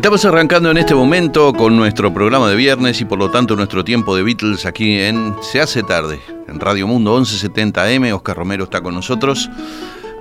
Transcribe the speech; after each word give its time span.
Estamos 0.00 0.24
arrancando 0.24 0.70
en 0.70 0.78
este 0.78 0.94
momento 0.94 1.52
con 1.52 1.76
nuestro 1.76 2.10
programa 2.10 2.48
de 2.48 2.56
viernes 2.56 3.02
y 3.02 3.04
por 3.04 3.18
lo 3.18 3.30
tanto 3.30 3.54
nuestro 3.54 3.84
tiempo 3.84 4.16
de 4.16 4.22
Beatles 4.22 4.64
aquí 4.64 4.98
en 4.98 5.34
Se 5.42 5.60
hace 5.60 5.82
tarde, 5.82 6.18
en 6.48 6.58
Radio 6.58 6.86
Mundo 6.86 7.20
1170M. 7.20 8.10
Oscar 8.14 8.34
Romero 8.34 8.64
está 8.64 8.80
con 8.80 8.94
nosotros 8.94 9.50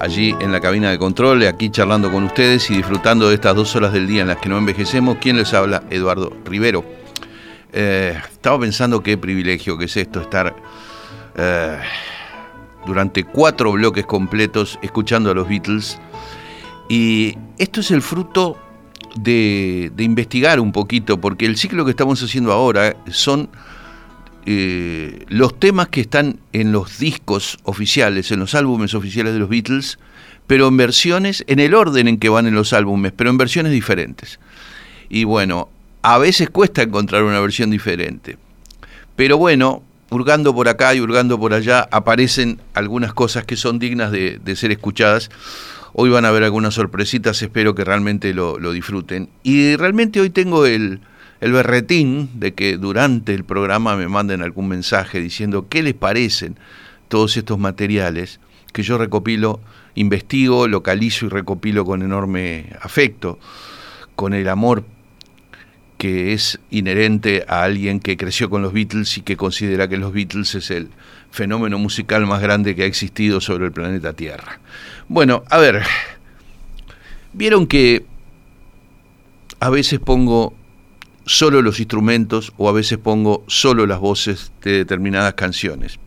allí 0.02 0.36
en 0.41 0.52
la 0.52 0.59
cabina 0.59 0.91
de 0.91 1.00
control, 1.00 1.48
aquí 1.48 1.70
charlando 1.70 2.12
con 2.12 2.26
ustedes 2.26 2.70
y 2.70 2.76
disfrutando 2.76 3.30
de 3.30 3.36
estas 3.36 3.55
dos 3.55 3.73
horas 3.77 3.94
del 3.94 4.05
día 4.05 4.23
en 4.23 4.27
las 4.27 4.39
que 4.39 4.50
no 4.50 4.57
envejecemos. 4.57 5.16
¿Quién 5.21 5.38
les 5.38 5.54
habla? 5.54 5.82
Eduardo 5.89 6.34
Rivero. 6.43 6.84
Eh, 7.71 8.20
estaba 8.34 8.59
pensando 8.59 9.02
qué 9.02 9.18
privilegio 9.18 9.77
que 9.77 9.85
es 9.85 9.96
esto, 9.96 10.20
estar 10.20 10.57
eh, 11.38 11.77
durante 12.85 13.23
cuatro 13.23 13.71
bloques 13.71 14.05
completos 14.05 14.77
escuchando 14.82 15.32
a 15.32 15.34
los 15.34 15.48
Beatles. 15.48 15.98
Y 16.90 17.38
esto 17.57 17.80
es 17.80 17.91
el 17.91 18.02
fruto 18.02 18.57
de, 19.16 19.91
investigar 19.98 20.59
un 20.59 20.72
poquito, 20.72 21.20
porque 21.20 21.45
el 21.45 21.58
ciclo 21.58 21.86
que 21.86 21.91
estamos 21.91 22.22
haciendo 22.22 22.52
ahora 22.52 22.95
son 23.09 23.49
eh, 24.45 25.26
los 25.27 25.59
temas 25.59 25.90
que 25.90 26.02
están 26.02 26.40
en 26.54 26.72
los 26.72 26.99
discos 26.99 27.58
oficiales, 27.63 28.32
en 28.32 28.40
los 28.40 28.55
álbumes 28.55 28.94
oficiales 28.94 29.34
de 29.34 29.40
los 29.40 29.49
Beatles, 29.49 29.99
pero 30.48 30.68
en 30.68 30.77
versiones, 30.77 31.44
en 31.48 31.59
el 31.59 31.73
orden 31.73 32.08
en 32.08 32.18
que 32.18 32.30
van 32.30 32.48
en 32.48 32.55
los 32.55 32.73
álbumes, 32.73 33.12
pero 33.16 33.30
en 33.30 33.38
versiones 33.38 33.72
diferentes. 33.72 34.40
Y 35.10 35.23
bueno, 35.23 35.70
a 36.02 36.18
veces 36.18 36.49
cuesta 36.49 36.82
encontrar 36.82 37.23
una 37.23 37.40
versión 37.40 37.70
diferente. 37.70 38.38
Pero 39.16 39.38
bueno, 39.38 39.84
hurgando 40.10 40.55
por 40.55 40.68
acá 40.70 40.96
y 40.96 41.02
hurgando 41.02 41.40
por 41.40 41.54
allá, 41.54 41.87
aparecen 41.91 42.60
algunas 42.74 43.13
cosas 43.13 43.46
que 43.46 43.57
son 43.57 43.77
dignas 43.80 44.12
de 44.12 44.55
ser 44.55 44.71
escuchadas. 44.71 45.30
Hoy 45.93 46.09
van 46.09 46.26
a 46.26 46.32
ver 46.32 46.43
algunas 46.43 46.76
sorpresitas, 46.76 47.41
espero 47.41 47.76
que 47.76 47.84
realmente 47.84 48.34
lo, 48.34 48.71
disfruten. 48.71 49.29
Y 49.43 49.76
realmente 49.76 50.21
hoy 50.21 50.29
tengo 50.29 50.65
el, 50.65 51.01
el 51.41 51.51
berretín 51.51 52.29
de 52.35 52.54
que 52.54 52.77
durante 52.77 53.34
el 53.34 53.43
programa 53.43 53.96
me 53.96 54.07
manden 54.07 54.41
algún 54.41 54.68
mensaje 54.68 55.20
diciendo 55.20 55.68
qué 55.68 55.81
les 55.81 55.96
parecen 55.96 56.57
todos 57.07 57.37
estos 57.37 57.57
materiales 57.57 58.40
que 58.71 58.84
yo 58.84 58.98
recopilo, 58.98 59.59
investigo, 59.96 60.68
localizo 60.68 61.26
y 61.26 61.29
recopilo 61.29 61.85
con 61.85 62.03
enorme 62.03 62.71
afecto, 62.81 63.40
con 64.16 64.34
el 64.34 64.47
amor 64.47 64.85
que 65.97 66.31
es 66.31 66.59
inherente 66.69 67.44
a 67.47 67.63
alguien 67.63 68.00
que 68.00 68.16
creció 68.16 68.50
con 68.50 68.62
los 68.62 68.72
Beatles 68.72 69.18
y 69.18 69.22
que 69.22 69.35
considera 69.35 69.90
que 69.90 69.97
los 69.97 70.13
Beatles 70.13 70.56
es 70.56 70.72
el 70.72 70.90
fenómeno 71.31 71.78
musical 71.78 72.25
más 72.25 72.41
grande 72.41 72.75
que 72.75 72.84
ha 72.84 72.85
existido 72.85 73.41
sobre 73.41 73.66
el 73.66 73.72
planeta 73.72 74.13
Tierra. 74.13 74.59
Bueno, 75.08 75.44
a 75.50 75.58
ver, 75.58 75.84
vieron 77.34 77.68
que 77.68 78.06
a 79.59 79.69
veces 79.69 80.00
pongo 80.00 80.53
solo 81.25 81.62
los 81.62 81.80
instrumentos 81.80 82.53
o 82.58 82.69
a 82.69 82.72
veces 82.72 82.97
pongo 82.97 83.44
solo 83.47 83.86
las 83.86 84.00
voces 84.00 84.52
de 84.63 84.72
determinadas 84.72 85.34
canciones. 85.36 86.00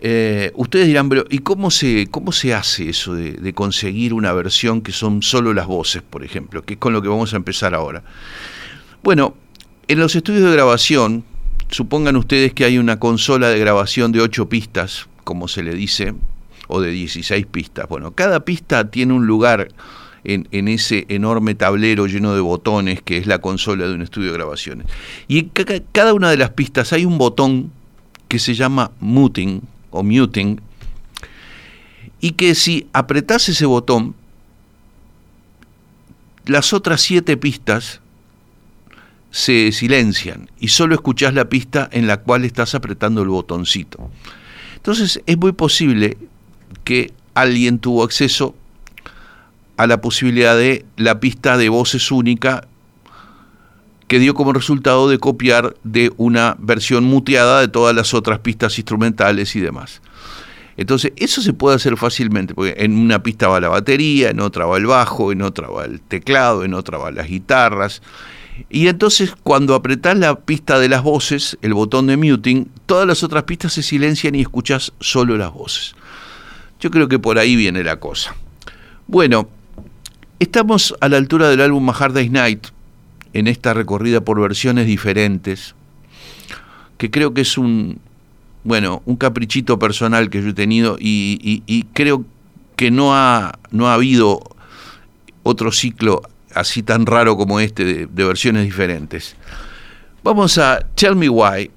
Eh, 0.00 0.52
ustedes 0.54 0.86
dirán, 0.86 1.08
pero 1.08 1.24
¿y 1.30 1.38
cómo 1.38 1.70
se, 1.70 2.08
cómo 2.10 2.30
se 2.30 2.52
hace 2.52 2.90
eso 2.90 3.14
de, 3.14 3.32
de, 3.32 3.54
conseguir 3.54 4.12
una 4.12 4.32
versión 4.32 4.82
que 4.82 4.92
son 4.92 5.22
solo 5.22 5.54
las 5.54 5.66
voces, 5.66 6.02
por 6.02 6.24
ejemplo? 6.24 6.62
Que 6.62 6.74
es 6.74 6.78
con 6.78 6.92
lo 6.92 7.00
que 7.00 7.08
vamos 7.08 7.32
a 7.32 7.36
empezar 7.36 7.74
ahora. 7.74 8.04
Bueno, 9.02 9.34
en 9.88 9.98
los 9.98 10.14
estudios 10.14 10.44
de 10.44 10.52
grabación, 10.52 11.24
supongan 11.70 12.16
ustedes 12.16 12.52
que 12.52 12.64
hay 12.64 12.78
una 12.78 12.98
consola 12.98 13.48
de 13.48 13.58
grabación 13.58 14.12
de 14.12 14.20
8 14.20 14.48
pistas, 14.48 15.08
como 15.24 15.48
se 15.48 15.62
le 15.62 15.74
dice, 15.74 16.14
o 16.68 16.80
de 16.80 16.90
16 16.90 17.46
pistas. 17.46 17.88
Bueno, 17.88 18.12
cada 18.12 18.40
pista 18.44 18.90
tiene 18.90 19.12
un 19.12 19.26
lugar 19.26 19.68
en, 20.24 20.68
ese 20.68 21.04
enorme 21.08 21.54
tablero 21.54 22.06
lleno 22.06 22.34
de 22.34 22.40
botones 22.40 23.02
que 23.02 23.18
es 23.18 23.26
la 23.26 23.40
consola 23.40 23.86
de 23.86 23.94
un 23.94 24.02
estudio 24.02 24.30
de 24.30 24.38
grabaciones. 24.38 24.86
Y 25.28 25.38
en 25.38 25.50
cada 25.92 26.14
una 26.14 26.30
de 26.30 26.36
las 26.36 26.50
pistas 26.50 26.92
hay 26.92 27.04
un 27.04 27.18
botón 27.18 27.70
que 28.28 28.38
se 28.38 28.54
llama 28.54 28.90
muting 29.00 29.60
o 29.90 30.02
muting, 30.02 30.60
y 32.20 32.32
que 32.32 32.54
si 32.54 32.88
apretás 32.92 33.48
ese 33.50 33.66
botón, 33.66 34.14
las 36.46 36.72
otras 36.72 37.02
siete 37.02 37.36
pistas 37.36 38.00
se 39.34 39.72
silencian 39.72 40.48
y 40.60 40.68
solo 40.68 40.94
escuchás 40.94 41.34
la 41.34 41.48
pista 41.48 41.88
en 41.90 42.06
la 42.06 42.18
cual 42.18 42.44
estás 42.44 42.76
apretando 42.76 43.20
el 43.20 43.26
botoncito. 43.30 44.08
Entonces 44.76 45.20
es 45.26 45.36
muy 45.36 45.50
posible 45.50 46.16
que 46.84 47.12
alguien 47.34 47.80
tuvo 47.80 48.04
acceso 48.04 48.54
a 49.76 49.88
la 49.88 50.00
posibilidad 50.00 50.56
de 50.56 50.84
la 50.96 51.18
pista 51.18 51.56
de 51.56 51.68
voces 51.68 52.12
única 52.12 52.68
que 54.06 54.20
dio 54.20 54.34
como 54.34 54.52
resultado 54.52 55.08
de 55.08 55.18
copiar 55.18 55.74
de 55.82 56.12
una 56.16 56.54
versión 56.60 57.02
muteada 57.02 57.58
de 57.58 57.66
todas 57.66 57.92
las 57.92 58.14
otras 58.14 58.38
pistas 58.38 58.78
instrumentales 58.78 59.56
y 59.56 59.60
demás. 59.60 60.00
Entonces, 60.76 61.12
eso 61.16 61.42
se 61.42 61.52
puede 61.52 61.74
hacer 61.74 61.96
fácilmente, 61.96 62.54
porque 62.54 62.76
en 62.78 62.96
una 62.96 63.24
pista 63.24 63.48
va 63.48 63.58
la 63.58 63.68
batería, 63.68 64.30
en 64.30 64.38
otra 64.38 64.66
va 64.66 64.76
el 64.76 64.86
bajo, 64.86 65.32
en 65.32 65.42
otra 65.42 65.66
va 65.66 65.86
el 65.86 66.00
teclado, 66.00 66.62
en 66.62 66.74
otra 66.74 66.98
va 66.98 67.10
las 67.10 67.26
guitarras, 67.26 68.00
y 68.70 68.88
entonces 68.88 69.34
cuando 69.42 69.74
apretás 69.74 70.16
la 70.16 70.36
pista 70.40 70.78
de 70.78 70.88
las 70.88 71.02
voces, 71.02 71.58
el 71.62 71.74
botón 71.74 72.06
de 72.06 72.16
muting, 72.16 72.66
todas 72.86 73.06
las 73.06 73.22
otras 73.22 73.44
pistas 73.44 73.72
se 73.72 73.82
silencian 73.82 74.34
y 74.34 74.40
escuchás 74.40 74.92
solo 75.00 75.36
las 75.36 75.52
voces. 75.52 75.94
Yo 76.80 76.90
creo 76.90 77.08
que 77.08 77.18
por 77.18 77.38
ahí 77.38 77.56
viene 77.56 77.82
la 77.82 77.98
cosa. 77.98 78.34
Bueno, 79.06 79.48
estamos 80.38 80.94
a 81.00 81.08
la 81.08 81.16
altura 81.16 81.48
del 81.48 81.60
álbum 81.60 81.88
Hard 81.90 82.14
Day's 82.14 82.30
Night, 82.30 82.68
en 83.32 83.48
esta 83.48 83.74
recorrida 83.74 84.20
por 84.20 84.40
versiones 84.40 84.86
diferentes, 84.86 85.74
que 86.98 87.10
creo 87.10 87.34
que 87.34 87.40
es 87.40 87.58
un, 87.58 87.98
bueno, 88.62 89.02
un 89.06 89.16
caprichito 89.16 89.78
personal 89.78 90.30
que 90.30 90.42
yo 90.42 90.50
he 90.50 90.54
tenido 90.54 90.96
y, 91.00 91.62
y 91.66 91.82
creo 91.92 92.24
que 92.76 92.90
no 92.90 93.14
ha, 93.14 93.58
no 93.70 93.88
ha 93.88 93.94
habido 93.94 94.40
otro 95.42 95.72
ciclo 95.72 96.22
así 96.54 96.82
tan 96.82 97.06
raro 97.06 97.36
como 97.36 97.60
este 97.60 98.06
de, 98.06 98.24
versiones 98.24 98.64
diferentes. 98.64 99.36
Vamos 100.22 100.58
a 100.58 100.80
Tell 100.94 101.16
Me 101.16 101.28
Why. 101.28 101.70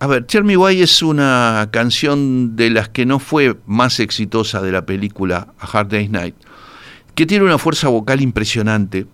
A 0.00 0.06
ver, 0.06 0.24
Tell 0.24 0.44
Me 0.44 0.56
Why 0.56 0.82
es 0.82 1.02
una 1.02 1.68
canción 1.70 2.56
de 2.56 2.70
las 2.70 2.88
que 2.88 3.06
no 3.06 3.18
fue 3.18 3.56
más 3.66 4.00
exitosa 4.00 4.62
de 4.62 4.72
la 4.72 4.86
película 4.86 5.48
A 5.58 5.66
Hard 5.66 5.88
Day's 5.88 6.10
Night, 6.10 6.34
que 7.14 7.26
tiene 7.26 7.44
una 7.44 7.58
fuerza 7.58 7.88
vocal 7.88 8.20
impresionante 8.20 9.06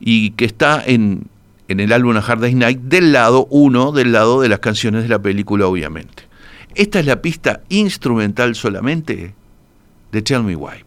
y 0.00 0.30
que 0.30 0.44
está 0.44 0.82
en, 0.84 1.28
en 1.68 1.80
el 1.80 1.92
álbum 1.92 2.16
A 2.16 2.20
Hard 2.20 2.40
Day's 2.40 2.56
Night 2.56 2.80
del 2.80 3.12
lado 3.12 3.46
uno, 3.50 3.92
del 3.92 4.12
lado 4.12 4.40
de 4.40 4.48
las 4.48 4.58
canciones 4.58 5.04
de 5.04 5.08
la 5.08 5.20
película, 5.20 5.66
obviamente. 5.66 6.24
Esta 6.74 7.00
es 7.00 7.06
la 7.06 7.22
pista 7.22 7.62
instrumental 7.70 8.54
solamente 8.54 9.34
de 10.12 10.22
Tell 10.22 10.42
Me 10.42 10.56
Why. 10.56 10.85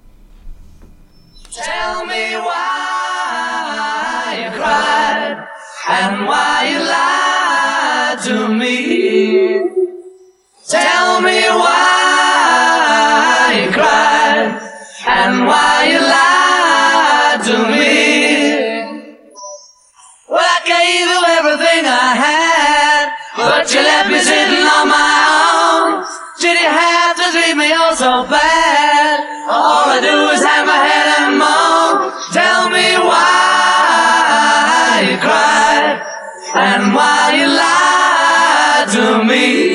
Tell 1.51 2.05
me 2.05 2.35
why 2.37 3.25
you 4.37 4.51
cried 4.55 5.47
and 5.89 6.27
why 6.27 6.69
you 6.69 6.79
lied 6.85 8.19
to 8.25 8.47
me. 8.53 9.57
Tell 10.67 11.21
me 11.21 11.41
why 11.49 12.85
you 13.65 13.71
cried 13.71 14.61
and 15.07 15.47
why 15.47 15.85
you 15.89 15.99
lied 15.99 17.41
to 17.49 17.57
me. 17.73 19.17
Well, 20.29 20.45
I 20.45 20.61
gave 20.69 21.09
you 21.09 21.25
everything 21.39 21.81
I 21.89 22.13
had, 22.13 23.09
but 23.35 23.73
you 23.73 23.81
left 23.81 24.09
me 24.11 24.19
sitting 24.19 24.67
on 24.77 24.87
my 24.87 25.25
own. 25.33 26.05
Did 26.39 26.59
you 26.61 26.69
have 26.69 27.15
to 27.17 27.31
treat 27.31 27.55
me 27.57 27.73
all 27.73 27.95
so 27.95 28.23
bad? 28.29 28.48
And 36.99 37.07
why 37.07 37.31
you 37.35 37.47
lied 37.47 38.87
to 38.95 39.23
me. 39.23 39.68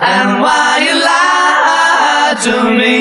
and 0.00 0.40
why 0.40 0.80
you 0.80 0.94
lied 1.04 2.38
to 2.48 2.70
me. 2.72 2.96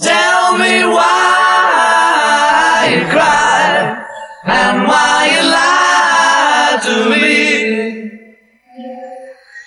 Tell 0.00 0.56
me 0.56 0.84
why 0.96 2.88
you 2.92 3.04
cried 3.12 4.04
and 4.46 4.88
why 4.88 5.28
you 5.34 5.42
lied 5.52 6.82
to 6.88 6.96
me. 7.12 7.28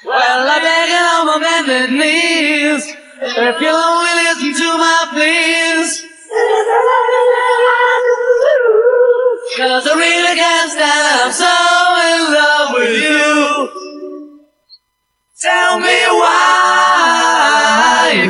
Well, 0.04 0.50
I 0.50 0.58
beg 0.66 0.90
on 1.06 1.26
my 1.30 1.38
bended 1.46 1.92
knees 2.00 2.84
if 3.22 3.62
you'll 3.62 3.76
only 3.76 4.14
listen 4.26 4.52
to 4.62 4.70
my 4.78 5.00
pleas. 5.14 5.90
Cause 9.58 9.88
I 9.88 9.94
really 9.94 10.36
can't 10.36 10.72
stand, 10.72 11.06
I'm 11.22 11.32
so 11.32 11.54
in 12.12 12.22
love 12.34 12.70
with 12.74 12.96
you. 13.02 13.85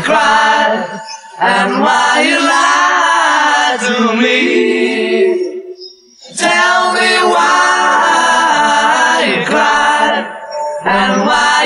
And 0.09 1.81
why. 1.81 2.05
Tell 6.35 6.93
me 6.93 7.09
why 7.33 7.85
and 10.85 11.21
why 11.25 11.65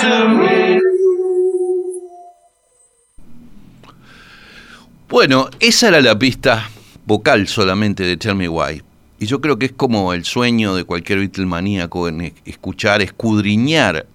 to 0.00 0.28
me. 0.28 0.80
Bueno, 5.08 5.50
esa 5.58 5.88
era 5.88 6.00
la 6.00 6.18
pista 6.18 6.70
vocal 7.04 7.48
solamente 7.48 8.04
de 8.04 8.16
Tell 8.16 8.36
Me 8.36 8.48
Why. 8.48 8.82
Y 9.18 9.26
yo 9.26 9.40
creo 9.40 9.58
que 9.58 9.66
es 9.66 9.72
como 9.72 10.14
el 10.14 10.24
sueño 10.24 10.74
de 10.74 10.84
cualquier 10.84 11.18
Beatlemaníaco 11.18 12.08
en 12.08 12.32
escuchar, 12.44 13.02
escudriñar 13.02 14.06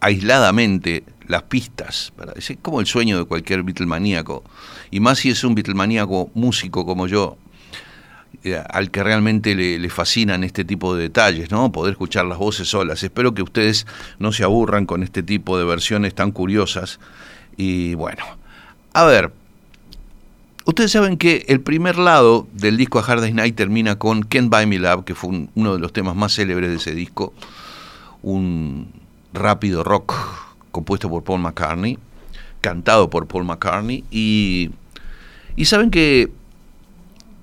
aisladamente 0.00 1.02
las 1.26 1.42
pistas. 1.44 2.12
Es 2.36 2.52
como 2.62 2.80
el 2.80 2.86
sueño 2.86 3.18
de 3.18 3.24
cualquier 3.24 3.62
Beatlemaníaco. 3.62 4.44
Y 4.90 5.00
más 5.00 5.18
si 5.18 5.30
es 5.30 5.44
un 5.44 5.54
Beatlemaníaco 5.54 6.30
músico 6.34 6.84
como 6.86 7.06
yo, 7.06 7.36
eh, 8.42 8.62
al 8.68 8.90
que 8.90 9.02
realmente 9.02 9.54
le, 9.54 9.88
fascinan 9.88 10.44
este 10.44 10.64
tipo 10.64 10.94
de 10.94 11.04
detalles, 11.04 11.50
¿no? 11.50 11.72
Poder 11.72 11.92
escuchar 11.92 12.26
las 12.26 12.38
voces 12.38 12.68
solas. 12.68 13.02
Espero 13.02 13.32
que 13.32 13.42
ustedes 13.42 13.86
no 14.18 14.32
se 14.32 14.44
aburran 14.44 14.86
con 14.86 15.02
este 15.02 15.22
tipo 15.22 15.56
de 15.58 15.64
versiones 15.64 16.14
tan 16.14 16.32
curiosas. 16.32 17.00
Y 17.56 17.94
bueno, 17.94 18.24
a 18.92 19.04
ver, 19.04 19.32
Ustedes 20.66 20.92
saben 20.92 21.18
que 21.18 21.44
el 21.48 21.60
primer 21.60 21.98
lado 21.98 22.48
del 22.54 22.78
disco 22.78 22.98
A 22.98 23.02
Hard 23.02 23.20
Day's 23.20 23.34
Night 23.34 23.54
termina 23.54 23.98
con 23.98 24.22
Can't 24.22 24.48
Buy 24.48 24.64
Me 24.64 24.78
Love, 24.78 25.04
que 25.04 25.14
fue 25.14 25.46
uno 25.54 25.74
de 25.74 25.78
los 25.78 25.92
temas 25.92 26.16
más 26.16 26.34
célebres 26.34 26.70
de 26.70 26.76
ese 26.76 26.94
disco, 26.94 27.34
un 28.22 28.90
rápido 29.34 29.84
rock 29.84 30.14
compuesto 30.74 31.08
por 31.08 31.24
Paul 31.24 31.40
McCartney, 31.40 31.98
cantado 32.60 33.08
por 33.08 33.26
Paul 33.26 33.44
McCartney, 33.44 34.04
y, 34.10 34.70
y 35.56 35.64
saben 35.64 35.90
que 35.90 36.30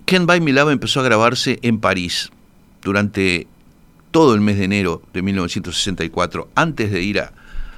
Can't 0.05 0.27
Buy 0.27 0.41
Me 0.41 0.51
Love 0.51 0.71
empezó 0.71 0.99
a 0.99 1.03
grabarse 1.03 1.57
en 1.63 1.79
París 1.79 2.29
durante 2.83 3.47
todo 4.11 4.35
el 4.35 4.41
mes 4.41 4.57
de 4.57 4.65
enero 4.65 5.01
de 5.13 5.21
1964, 5.21 6.49
antes 6.53 6.91
de 6.91 7.01
ir 7.01 7.21
a, 7.21 7.31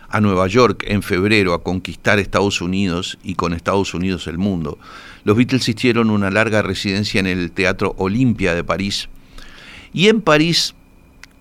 a 0.09 0.19
Nueva 0.19 0.47
York 0.47 0.83
en 0.88 1.03
febrero 1.03 1.53
a 1.53 1.63
conquistar 1.63 2.19
Estados 2.19 2.59
Unidos 2.59 3.19
y 3.23 3.35
con 3.35 3.53
Estados 3.53 3.94
Unidos 3.94 4.27
el 4.27 4.39
mundo. 4.39 4.79
Los 5.23 5.38
Beatles 5.38 5.69
hicieron 5.69 6.09
una 6.09 6.31
larga 6.31 6.63
residencia 6.63 7.19
en 7.19 7.27
el 7.27 7.51
Teatro 7.51 7.94
Olimpia 7.97 8.55
de 8.55 8.63
París. 8.63 9.09
Y 9.94 10.07
en 10.07 10.21
París 10.21 10.73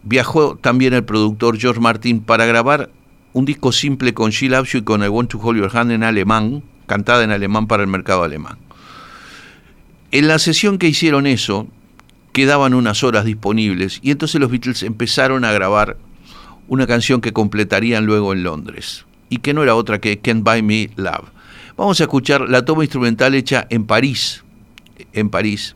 viajó 0.02 0.56
también 0.56 0.92
el 0.92 1.04
productor 1.04 1.58
George 1.58 1.80
Martin 1.80 2.20
para 2.20 2.44
grabar 2.44 2.90
un 3.32 3.44
disco 3.44 3.72
simple 3.72 4.14
con 4.14 4.30
She 4.30 4.48
Loves 4.48 4.74
y 4.74 4.82
con 4.82 5.02
I 5.02 5.08
Want 5.08 5.30
to 5.30 5.38
Hold 5.38 5.58
Your 5.58 5.76
Hand 5.76 5.92
en 5.92 6.02
alemán, 6.02 6.62
cantada 6.86 7.24
en 7.24 7.30
alemán 7.30 7.66
para 7.66 7.82
el 7.82 7.88
mercado 7.88 8.24
alemán. 8.24 8.58
En 10.10 10.28
la 10.28 10.38
sesión 10.38 10.78
que 10.78 10.88
hicieron 10.88 11.26
eso, 11.26 11.66
quedaban 12.32 12.74
unas 12.74 13.02
horas 13.02 13.24
disponibles 13.24 14.00
y 14.02 14.10
entonces 14.10 14.40
los 14.40 14.50
Beatles 14.50 14.82
empezaron 14.82 15.44
a 15.44 15.52
grabar 15.52 15.96
una 16.68 16.86
canción 16.86 17.20
que 17.20 17.32
completarían 17.32 18.06
luego 18.06 18.32
en 18.32 18.42
Londres 18.42 19.06
y 19.28 19.38
que 19.38 19.54
no 19.54 19.62
era 19.62 19.74
otra 19.74 20.00
que 20.00 20.18
Can't 20.18 20.44
Buy 20.44 20.62
Me 20.62 20.90
Love. 20.96 21.30
Vamos 21.76 22.00
a 22.00 22.04
escuchar 22.04 22.48
la 22.48 22.64
toma 22.64 22.84
instrumental 22.84 23.34
hecha 23.34 23.66
en 23.70 23.86
París, 23.86 24.44
en 25.14 25.30
París, 25.30 25.74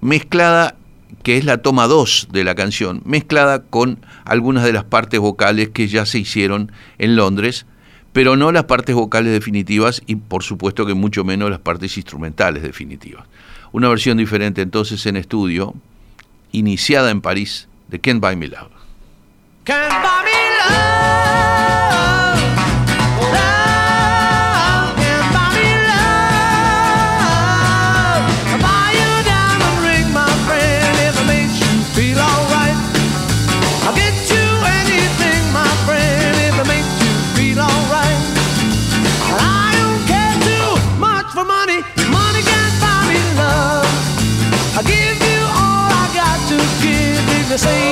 mezclada, 0.00 0.76
que 1.22 1.36
es 1.36 1.44
la 1.44 1.58
toma 1.58 1.86
2 1.86 2.28
de 2.32 2.44
la 2.44 2.54
canción, 2.54 3.02
mezclada 3.04 3.62
con 3.62 3.98
algunas 4.24 4.64
de 4.64 4.72
las 4.72 4.84
partes 4.84 5.20
vocales 5.20 5.70
que 5.70 5.88
ya 5.88 6.06
se 6.06 6.18
hicieron 6.18 6.72
en 6.98 7.16
Londres, 7.16 7.66
pero 8.12 8.36
no 8.36 8.52
las 8.52 8.64
partes 8.64 8.94
vocales 8.94 9.32
definitivas 9.32 10.02
y 10.06 10.16
por 10.16 10.42
supuesto 10.42 10.86
que 10.86 10.94
mucho 10.94 11.24
menos 11.24 11.50
las 11.50 11.60
partes 11.60 11.96
instrumentales 11.96 12.62
definitivas. 12.62 13.24
Una 13.72 13.88
versión 13.88 14.16
diferente 14.18 14.62
entonces 14.62 15.04
en 15.06 15.16
estudio, 15.16 15.74
iniciada 16.52 17.10
en 17.10 17.20
París, 17.20 17.68
de 17.88 17.98
Can't 17.98 18.20
Buy 18.20 18.36
Me 18.36 18.48
Love. 18.48 18.70
Can't 19.64 19.90
buy 19.90 20.43
to 47.54 47.58
say 47.58 47.83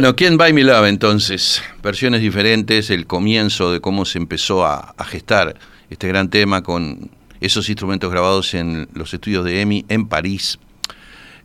Bueno, 0.00 0.16
¿quién 0.16 0.38
Buy 0.38 0.54
Me 0.54 0.64
Love 0.64 0.86
entonces? 0.86 1.62
Versiones 1.82 2.22
diferentes, 2.22 2.88
el 2.88 3.06
comienzo 3.06 3.70
de 3.70 3.82
cómo 3.82 4.06
se 4.06 4.16
empezó 4.16 4.64
a, 4.64 4.94
gestar 5.04 5.56
este 5.90 6.08
gran 6.08 6.30
tema 6.30 6.62
con 6.62 7.10
esos 7.42 7.68
instrumentos 7.68 8.10
grabados 8.10 8.54
en 8.54 8.88
los 8.94 9.12
estudios 9.12 9.44
de 9.44 9.60
EMI 9.60 9.84
en 9.90 10.08
París. 10.08 10.58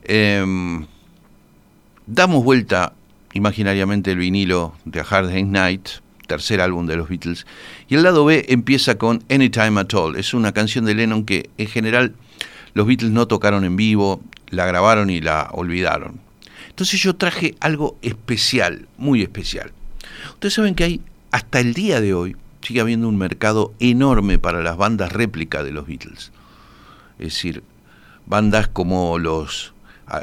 Em, 0.05 0.85
damos 2.07 2.45
vuelta 2.45 2.93
imaginariamente 3.33 4.11
el 4.11 4.19
vinilo 4.19 4.73
de 4.85 5.01
A 5.01 5.03
Hard 5.03 5.31
Day's 5.31 5.47
Night, 5.47 5.89
tercer 6.25 6.61
álbum 6.61 6.87
de 6.87 6.95
los 6.95 7.09
Beatles, 7.09 7.45
y 7.89 7.95
el 7.95 8.03
lado 8.03 8.23
B 8.23 8.45
empieza 8.47 8.97
con 8.97 9.21
Anytime 9.29 9.81
at 9.81 9.93
All. 9.93 10.15
Es 10.15 10.33
una 10.33 10.53
canción 10.53 10.85
de 10.85 10.95
Lennon 10.95 11.25
que 11.25 11.49
en 11.57 11.67
general 11.67 12.15
los 12.73 12.87
Beatles 12.87 13.11
no 13.11 13.27
tocaron 13.27 13.65
en 13.65 13.75
vivo, 13.75 14.21
la 14.49 14.65
grabaron 14.65 15.09
y 15.09 15.19
la 15.19 15.49
olvidaron. 15.51 16.24
Entonces 16.75 16.99
yo 16.99 17.15
traje 17.15 17.55
algo 17.61 17.97
especial, 18.01 18.89
muy 18.97 19.21
especial. 19.21 19.71
Ustedes 20.33 20.55
saben 20.55 20.75
que 20.75 20.83
hay, 20.83 21.01
hasta 21.31 21.61
el 21.61 21.73
día 21.73 22.01
de 22.01 22.13
hoy, 22.13 22.35
sigue 22.61 22.81
habiendo 22.81 23.07
un 23.07 23.17
mercado 23.17 23.73
enorme 23.79 24.39
para 24.39 24.61
las 24.61 24.75
bandas 24.75 25.13
réplica 25.13 25.63
de 25.63 25.71
los 25.71 25.87
Beatles. 25.87 26.33
Es 27.17 27.33
decir, 27.33 27.63
bandas 28.25 28.67
como 28.67 29.17
los 29.19 29.73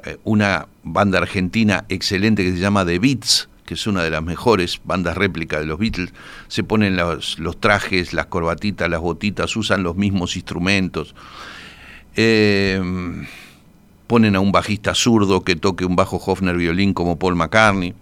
eh, 0.04 0.18
una 0.24 0.68
banda 0.82 1.20
argentina 1.20 1.86
excelente 1.88 2.44
que 2.44 2.52
se 2.52 2.58
llama 2.58 2.84
The 2.84 2.98
Beats, 2.98 3.48
que 3.64 3.72
es 3.72 3.86
una 3.86 4.04
de 4.04 4.10
las 4.10 4.22
mejores 4.22 4.78
bandas 4.84 5.16
réplica 5.16 5.58
de 5.58 5.64
los 5.64 5.78
Beatles, 5.78 6.12
se 6.48 6.64
ponen 6.64 6.96
los, 6.96 7.38
los 7.38 7.58
trajes, 7.60 8.12
las 8.12 8.26
corbatitas, 8.26 8.90
las 8.90 9.00
botitas, 9.00 9.56
usan 9.56 9.82
los 9.82 9.96
mismos 9.96 10.36
instrumentos. 10.36 11.14
Eh, 12.14 12.78
ponen 14.12 14.36
a 14.36 14.40
un 14.40 14.52
bajista 14.52 14.94
zurdo 14.94 15.42
que 15.42 15.56
toque 15.56 15.86
un 15.86 15.96
bajo 15.96 16.18
Hofner 16.18 16.54
violín 16.58 16.92
como 16.92 17.18
Paul 17.18 17.34
McCartney. 17.34 17.94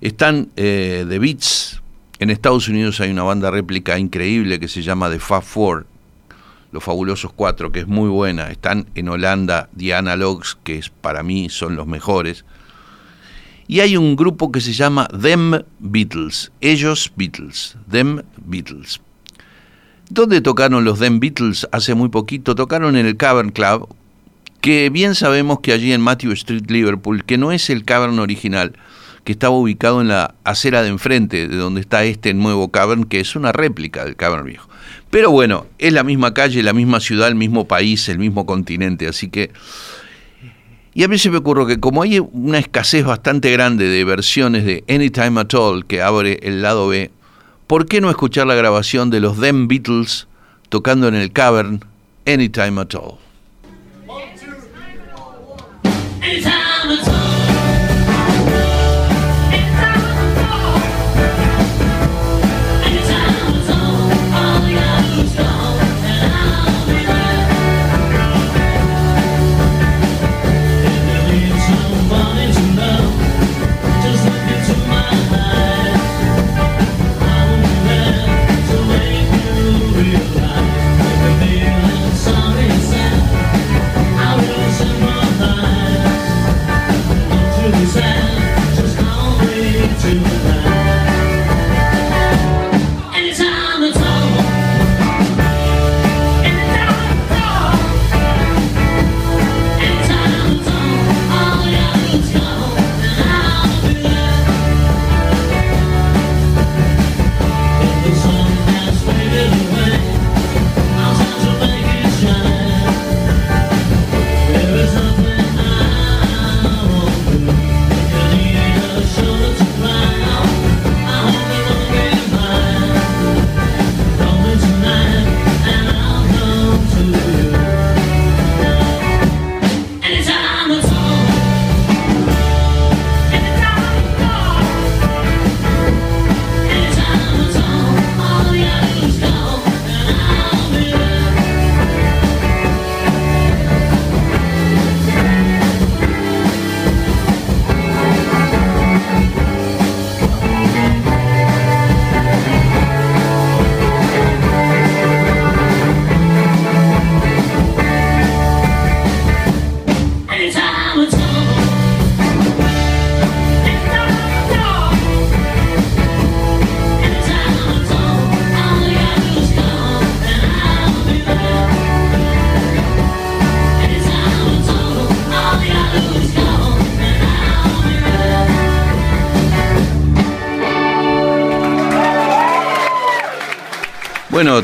Están 0.00 0.50
eh, 0.54 1.04
The 1.08 1.18
Beats. 1.18 1.82
En 2.20 2.30
Estados 2.30 2.68
Unidos 2.68 3.00
hay 3.00 3.10
una 3.10 3.24
banda 3.24 3.50
réplica 3.50 3.98
increíble 3.98 4.60
que 4.60 4.68
se 4.68 4.82
llama 4.82 5.10
The 5.10 5.18
Fab 5.18 5.42
Four, 5.42 5.84
los 6.70 6.84
Fabulosos 6.84 7.32
Cuatro, 7.32 7.72
que 7.72 7.80
es 7.80 7.88
muy 7.88 8.08
buena. 8.08 8.52
Están 8.52 8.86
en 8.94 9.08
Holanda 9.08 9.68
The 9.76 9.94
Analogs, 9.94 10.56
que 10.62 10.78
es, 10.78 10.90
para 10.90 11.24
mí 11.24 11.48
son 11.48 11.74
los 11.74 11.88
mejores. 11.88 12.44
Y 13.66 13.80
hay 13.80 13.96
un 13.96 14.14
grupo 14.14 14.52
que 14.52 14.60
se 14.60 14.74
llama 14.74 15.08
Them 15.08 15.64
Beatles, 15.80 16.52
ellos 16.60 17.10
Beatles, 17.16 17.76
Them 17.90 18.22
Beatles. 18.36 19.00
¿Dónde 20.08 20.40
tocaron 20.40 20.84
los 20.84 21.00
Them 21.00 21.18
Beatles 21.18 21.66
hace 21.72 21.94
muy 21.94 22.10
poquito? 22.10 22.54
Tocaron 22.54 22.94
en 22.94 23.06
el 23.06 23.16
Cavern 23.16 23.50
Club, 23.50 23.88
que 24.60 24.90
bien 24.90 25.14
sabemos 25.14 25.60
que 25.60 25.72
allí 25.72 25.92
en 25.92 26.00
Matthew 26.00 26.32
Street, 26.32 26.64
Liverpool, 26.68 27.24
que 27.24 27.38
no 27.38 27.52
es 27.52 27.70
el 27.70 27.84
Cavern 27.84 28.18
original, 28.18 28.74
que 29.24 29.32
estaba 29.32 29.54
ubicado 29.54 30.00
en 30.00 30.08
la 30.08 30.34
acera 30.44 30.82
de 30.82 30.88
enfrente, 30.88 31.48
de 31.48 31.56
donde 31.56 31.80
está 31.80 32.04
este 32.04 32.34
nuevo 32.34 32.70
Cavern, 32.70 33.04
que 33.04 33.20
es 33.20 33.36
una 33.36 33.52
réplica 33.52 34.04
del 34.04 34.16
Cavern 34.16 34.44
viejo. 34.44 34.68
Pero 35.10 35.30
bueno, 35.30 35.66
es 35.78 35.92
la 35.92 36.04
misma 36.04 36.34
calle, 36.34 36.62
la 36.62 36.72
misma 36.72 37.00
ciudad, 37.00 37.28
el 37.28 37.34
mismo 37.34 37.66
país, 37.66 38.08
el 38.08 38.18
mismo 38.18 38.46
continente, 38.46 39.08
así 39.08 39.28
que... 39.28 39.50
Y 40.92 41.04
a 41.04 41.08
mí 41.08 41.18
se 41.18 41.30
me 41.30 41.38
ocurrió 41.38 41.66
que 41.66 41.78
como 41.78 42.02
hay 42.02 42.18
una 42.18 42.58
escasez 42.58 43.04
bastante 43.04 43.52
grande 43.52 43.86
de 43.86 44.04
versiones 44.04 44.64
de 44.64 44.82
Anytime 44.88 45.40
at 45.40 45.54
All 45.54 45.86
que 45.86 46.02
abre 46.02 46.40
el 46.42 46.62
lado 46.62 46.88
B, 46.88 47.12
¿por 47.68 47.86
qué 47.86 48.00
no 48.00 48.10
escuchar 48.10 48.48
la 48.48 48.56
grabación 48.56 49.08
de 49.08 49.20
los 49.20 49.38
Them 49.38 49.68
Beatles 49.68 50.26
tocando 50.68 51.06
en 51.06 51.14
el 51.14 51.32
cavern 51.32 51.84
Anytime 52.26 52.80
at 52.80 52.94
All? 52.96 53.29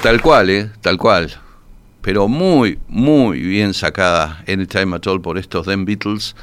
Tal 0.07 0.23
cual, 0.23 0.51
¿eh? 0.51 0.71
Tal 0.83 0.99
cual. 0.99 1.33
Pero 2.01 2.29
muy, 2.29 2.79
muy 2.87 3.41
bien 3.41 3.75
sacada 3.75 4.45
Anytime 4.47 4.95
at 4.95 5.05
All 5.09 5.21
por 5.21 5.37
estos 5.37 5.67
Den 5.67 5.85
Beatles 5.85 6.37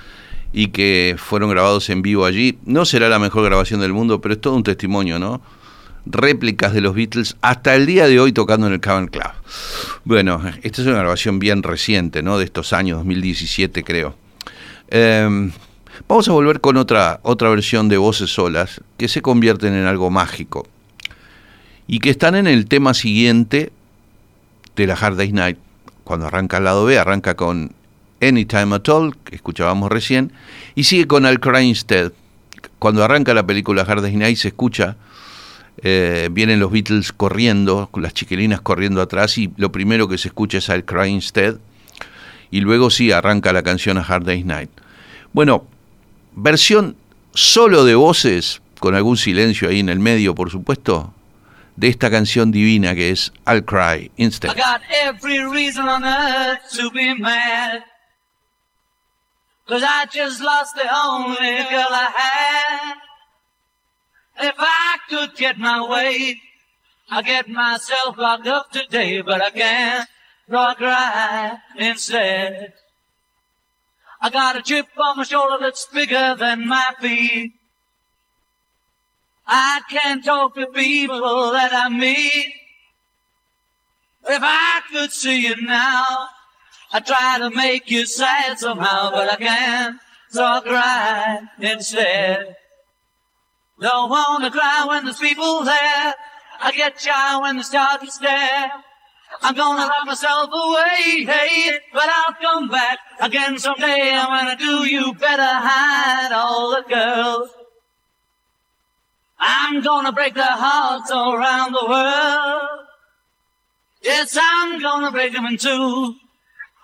y 0.51 0.67
que 0.67 1.15
fueron 1.17 1.49
grabados 1.49 1.89
en 1.89 2.01
vivo 2.01 2.25
allí. 2.25 2.57
No 2.65 2.83
será 2.83 3.07
la 3.07 3.19
mejor 3.19 3.45
grabación 3.45 3.79
del 3.79 3.93
mundo, 3.93 4.19
pero 4.19 4.33
es 4.33 4.41
todo 4.41 4.55
un 4.55 4.63
testimonio, 4.63 5.17
¿no? 5.17 5.41
Réplicas 6.05 6.73
de 6.73 6.81
los 6.81 6.93
Beatles 6.93 7.37
hasta 7.39 7.73
el 7.73 7.85
día 7.85 8.07
de 8.07 8.19
hoy 8.19 8.33
tocando 8.33 8.67
en 8.67 8.73
el 8.73 8.81
Cavern 8.81 9.07
Club. 9.07 9.31
Bueno, 10.03 10.41
esta 10.61 10.81
es 10.81 10.87
una 10.89 10.97
grabación 10.97 11.39
bien 11.39 11.63
reciente, 11.63 12.21
¿no? 12.21 12.37
De 12.37 12.43
estos 12.43 12.73
años, 12.73 12.97
2017 12.97 13.85
creo. 13.85 14.17
Em, 14.89 15.53
vamos 16.09 16.27
a 16.27 16.33
volver 16.33 16.59
con 16.59 16.75
otra, 16.75 17.21
otra 17.23 17.47
versión 17.47 17.87
de 17.87 17.95
voces 17.95 18.29
solas 18.29 18.81
que 18.97 19.07
se 19.07 19.21
convierten 19.21 19.73
en 19.73 19.85
algo 19.85 20.09
mágico 20.09 20.67
y 21.87 21.99
que 21.99 22.09
están 22.09 22.35
en 22.35 22.47
el 22.47 22.67
tema 22.67 22.93
siguiente 22.93 23.71
de 24.75 24.87
la 24.87 24.93
Hard 24.93 25.17
Day's 25.17 25.33
Night. 25.33 25.57
Cuando 26.03 26.27
arranca 26.27 26.57
el 26.57 26.65
lado 26.65 26.85
B, 26.85 26.97
arranca 26.97 27.35
con 27.35 27.73
Anytime 28.21 28.75
at 28.75 28.87
All, 28.89 29.15
que 29.17 29.35
escuchábamos 29.35 29.91
recién, 29.91 30.31
y 30.75 30.85
sigue 30.85 31.07
con 31.07 31.25
Al 31.25 31.39
Instead. 31.61 32.11
Cuando 32.79 33.03
arranca 33.03 33.33
la 33.33 33.45
película 33.45 33.83
Hard 33.83 34.01
Day's 34.01 34.17
Night 34.17 34.37
se 34.37 34.49
escucha, 34.49 34.97
eh, 35.81 36.29
vienen 36.31 36.59
los 36.59 36.71
Beatles 36.71 37.11
corriendo, 37.11 37.89
las 37.95 38.13
chiquilinas 38.13 38.61
corriendo 38.61 39.01
atrás, 39.01 39.37
y 39.37 39.51
lo 39.57 39.71
primero 39.71 40.07
que 40.07 40.17
se 40.17 40.29
escucha 40.29 40.57
es 40.59 40.69
Al 40.69 40.83
Instead, 41.07 41.57
y 42.51 42.61
luego 42.61 42.89
sí 42.89 43.11
arranca 43.11 43.51
la 43.51 43.63
canción 43.63 43.97
a 43.97 44.01
Hard 44.01 44.25
Day's 44.25 44.45
Night. 44.45 44.69
Bueno, 45.33 45.65
versión 46.35 46.95
solo 47.33 47.83
de 47.85 47.95
voces, 47.95 48.61
con 48.79 48.95
algún 48.95 49.17
silencio 49.17 49.69
ahí 49.69 49.79
en 49.79 49.89
el 49.89 49.99
medio, 49.99 50.35
por 50.35 50.51
supuesto, 50.51 51.13
de 51.75 51.87
esta 51.89 52.09
canción 52.09 52.51
divina 52.51 52.95
que 52.95 53.11
es 53.11 53.31
I'll 53.47 53.63
Cry 53.63 54.11
Instead. 54.17 54.51
I 54.51 54.55
got 54.55 54.81
every 54.89 55.39
reason 55.39 55.87
on 55.87 56.03
earth 56.03 56.59
to 56.77 56.89
be 56.91 57.13
mad. 57.15 57.83
Cause 59.67 59.83
I 59.83 60.05
just 60.11 60.41
lost 60.41 60.75
the 60.75 60.89
only 61.05 61.55
girl 61.69 61.87
I 61.89 62.09
had. 62.15 62.95
If 64.49 64.55
I 64.57 64.97
could 65.09 65.35
get 65.37 65.57
my 65.57 65.87
way, 65.87 66.41
I'd 67.09 67.25
get 67.25 67.47
myself 67.47 68.17
locked 68.17 68.47
up 68.47 68.71
today, 68.71 69.21
but 69.21 69.41
I 69.41 69.49
can't. 69.51 70.09
so 70.49 70.57
I 70.57 70.73
cry 70.73 71.57
instead. 71.77 72.73
I 74.21 74.29
got 74.29 74.57
a 74.57 74.61
chip 74.61 74.87
on 74.97 75.17
my 75.17 75.23
shoulder 75.23 75.57
that's 75.59 75.85
bigger 75.87 76.35
than 76.37 76.67
my 76.67 76.93
feet. 76.99 77.53
I 79.45 79.81
can't 79.89 80.23
talk 80.23 80.55
to 80.55 80.67
people 80.67 81.51
that 81.51 81.73
I 81.73 81.89
meet. 81.89 82.53
If 84.25 84.41
I 84.41 84.81
could 84.91 85.11
see 85.11 85.47
you 85.47 85.55
now, 85.61 86.29
I'd 86.93 87.05
try 87.05 87.39
to 87.39 87.49
make 87.49 87.91
you 87.91 88.05
sad 88.05 88.57
somehow, 88.57 89.11
but 89.11 89.31
I 89.31 89.35
can't, 89.35 89.99
so 90.29 90.43
I 90.43 90.59
cry 90.61 91.41
instead. 91.59 92.55
Don't 93.81 94.09
wanna 94.09 94.49
cry 94.49 94.85
when 94.87 95.03
there's 95.03 95.19
people 95.19 95.63
there. 95.63 96.13
I 96.61 96.71
get 96.71 97.01
shy 97.01 97.37
when 97.41 97.57
they 97.57 97.63
start 97.63 98.01
to 98.01 98.11
stare. 98.11 98.71
I'm 99.41 99.55
gonna 99.55 99.81
lock 99.81 100.05
myself 100.05 100.49
away, 100.53 101.25
hey, 101.25 101.79
but 101.91 102.07
I'll 102.07 102.33
come 102.33 102.69
back 102.69 102.99
again 103.19 103.57
someday. 103.59 104.11
And 104.11 104.29
when 104.29 104.47
I 104.47 104.55
do, 104.55 104.87
you 104.87 105.13
better 105.15 105.43
hide 105.43 106.31
all 106.31 106.71
the 106.71 106.83
girls. 106.87 107.49
I'm 109.45 109.81
gonna 109.81 110.13
break 110.13 110.35
their 110.35 110.45
hearts 110.45 111.11
all 111.11 111.33
around 111.33 111.73
the 111.73 111.85
world. 111.85 112.87
Yes, 114.01 114.37
I'm 114.39 114.81
gonna 114.81 115.11
break 115.11 115.33
them 115.33 115.45
in 115.45 115.57
two. 115.57 116.15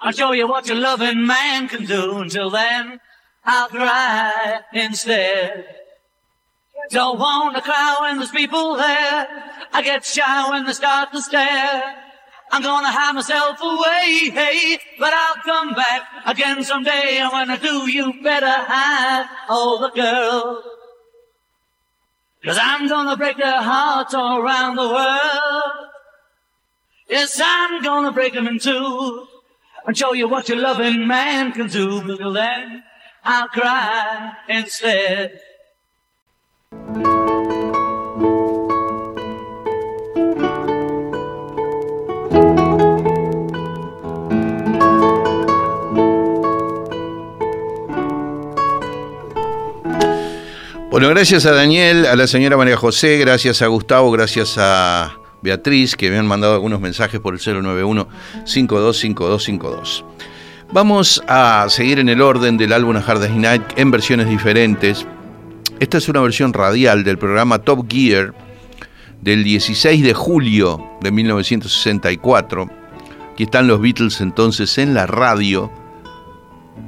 I'll 0.02 0.12
show 0.12 0.34
you 0.34 0.46
what 0.46 0.68
your 0.68 0.76
loving 0.76 1.26
man 1.26 1.70
can 1.70 1.86
do. 1.86 2.18
Until 2.18 2.50
then, 2.50 3.00
I'll 3.46 3.70
cry 3.70 4.60
instead. 4.74 5.66
Don't 6.90 7.18
wanna 7.18 7.62
cry 7.62 7.98
when 8.02 8.18
there's 8.18 8.32
people 8.32 8.76
there. 8.76 9.28
I 9.72 9.82
get 9.82 10.04
shy 10.04 10.50
when 10.50 10.66
they 10.66 10.74
start 10.74 11.14
to 11.14 11.22
stare. 11.22 11.96
I'm 12.52 12.62
gonna 12.62 12.92
hide 12.92 13.14
myself 13.14 13.58
away, 13.62 14.32
hey, 14.32 14.80
but 15.00 15.14
I'll 15.14 15.42
come 15.46 15.76
back 15.76 16.02
again 16.26 16.62
someday. 16.64 17.20
And 17.20 17.32
when 17.32 17.50
I 17.52 17.56
do, 17.56 17.90
you 17.90 18.22
better 18.22 18.52
hide 18.52 19.30
all 19.48 19.80
the 19.80 19.92
girls. 19.92 20.79
Cause 22.44 22.58
I'm 22.62 22.88
gonna 22.88 23.18
break 23.18 23.38
their 23.38 23.62
hearts 23.62 24.14
all 24.14 24.40
around 24.40 24.76
the 24.76 24.88
world. 24.88 25.90
Yes, 27.10 27.40
I'm 27.44 27.84
gonna 27.84 28.14
break 28.14 28.34
them 28.34 28.48
in 28.48 28.60
two 28.60 29.28
and 29.86 29.98
show 29.98 30.14
you 30.14 30.28
what 30.28 30.48
your 30.48 30.60
loving 30.60 31.06
man 31.06 31.52
can 31.52 31.68
do. 31.68 32.02
But 32.02 32.34
then, 32.34 32.84
I'll 33.24 33.50
cry 33.50 34.34
instead. 34.48 35.42
Bueno, 51.00 51.14
gracias 51.14 51.46
a 51.46 51.54
Daniel, 51.54 52.06
a 52.08 52.18
la 52.18 52.28
señora 52.28 52.58
María 52.58 52.76
José, 52.76 53.18
gracias 53.20 53.62
a 53.62 53.68
Gustavo, 53.68 54.12
gracias 54.12 54.58
a 54.58 55.18
Beatriz, 55.42 55.96
que 55.96 56.12
me 56.12 56.18
han 56.18 56.28
mandado 56.28 56.56
algunos 56.56 56.82
mensajes 56.82 57.22
por 57.22 57.34
el 57.34 57.40
091-525252. 57.40 60.04
Vamos 60.74 61.24
a 61.26 61.68
seguir 61.70 62.00
en 62.00 62.10
el 62.10 62.22
orden 62.22 62.58
del 62.58 62.74
álbum 62.74 62.98
A 62.98 63.00
Hard 63.00 63.30
Night 63.30 63.64
en 63.78 63.92
versiones 63.92 64.28
diferentes. 64.28 65.08
Esta 65.80 66.00
es 66.00 66.10
una 66.10 66.20
versión 66.20 66.52
radial 66.52 67.06
del 67.06 67.18
programa 67.18 67.60
Top 67.60 67.90
Gear 67.90 68.34
del 69.22 69.46
16 69.46 70.04
de 70.04 70.14
julio 70.14 70.86
de 71.00 71.12
1964. 71.12 72.70
Aquí 73.32 73.44
están 73.44 73.68
los 73.68 73.80
Beatles 73.80 74.20
entonces 74.20 74.78
en 74.78 74.94
la 74.94 75.08
radio 75.08 75.72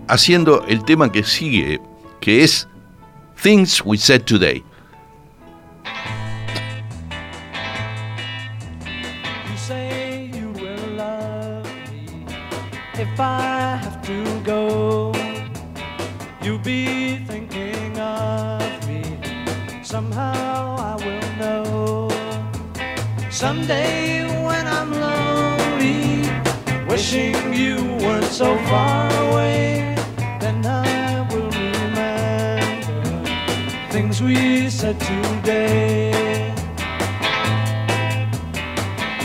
haciendo 0.09 0.65
el 0.67 0.83
tema 0.83 1.13
que 1.13 1.23
sigue, 1.23 1.79
que 2.19 2.43
es 2.43 2.67
Things 3.41 3.83
We 3.83 3.97
Said 3.97 4.27
Today. 4.27 4.63
You 9.49 9.57
say 9.57 10.29
you 10.31 10.51
will 10.51 10.87
love 10.89 11.65
me 11.89 12.27
if 12.99 13.19
I 13.19 13.79
have 13.81 13.99
to 14.05 14.39
go. 14.41 15.11
You'll 16.43 16.59
be 16.59 17.25
thinking 17.25 17.97
of 17.97 18.87
me. 18.87 19.01
Somehow 19.81 20.75
I 20.77 20.95
will 21.03 21.29
know. 21.41 22.09
Someday 23.31 24.21
when 24.45 24.67
I'm 24.67 24.91
lonely, 24.91 26.29
wishing 26.87 27.55
you 27.55 27.77
weren't 28.03 28.25
so 28.25 28.55
far 28.67 29.20
we 34.23 34.69
said 34.69 34.99
today. 34.99 36.53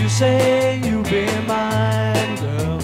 You 0.01 0.09
say 0.09 0.81
you'll 0.85 1.03
be 1.05 1.27
mine, 1.47 2.37
girl, 2.37 2.81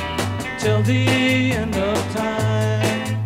till 0.59 0.83
the 0.83 1.53
end 1.53 1.77
of 1.77 1.98
time. 2.14 3.25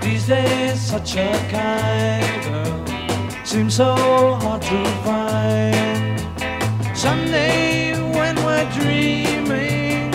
These 0.00 0.26
days, 0.26 0.80
such 0.80 1.16
a 1.16 1.32
kind 1.50 2.44
girl 2.44 3.44
seems 3.44 3.74
so 3.74 3.94
hard 4.42 4.62
to 4.62 4.84
find. 5.04 6.20
Someday, 6.96 7.92
when 8.16 8.36
we're 8.44 8.70
dreaming, 8.78 10.10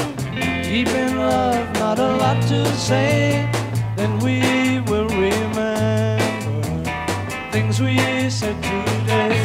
deep 0.63 0.87
in 0.87 1.17
love, 1.17 1.73
not 1.75 1.99
a 1.99 2.15
lot 2.17 2.41
to 2.47 2.65
say, 2.75 3.49
then 3.95 4.19
we 4.19 4.54
things 7.75 7.81
we 7.81 8.29
said 8.29 8.55
today. 8.63 9.39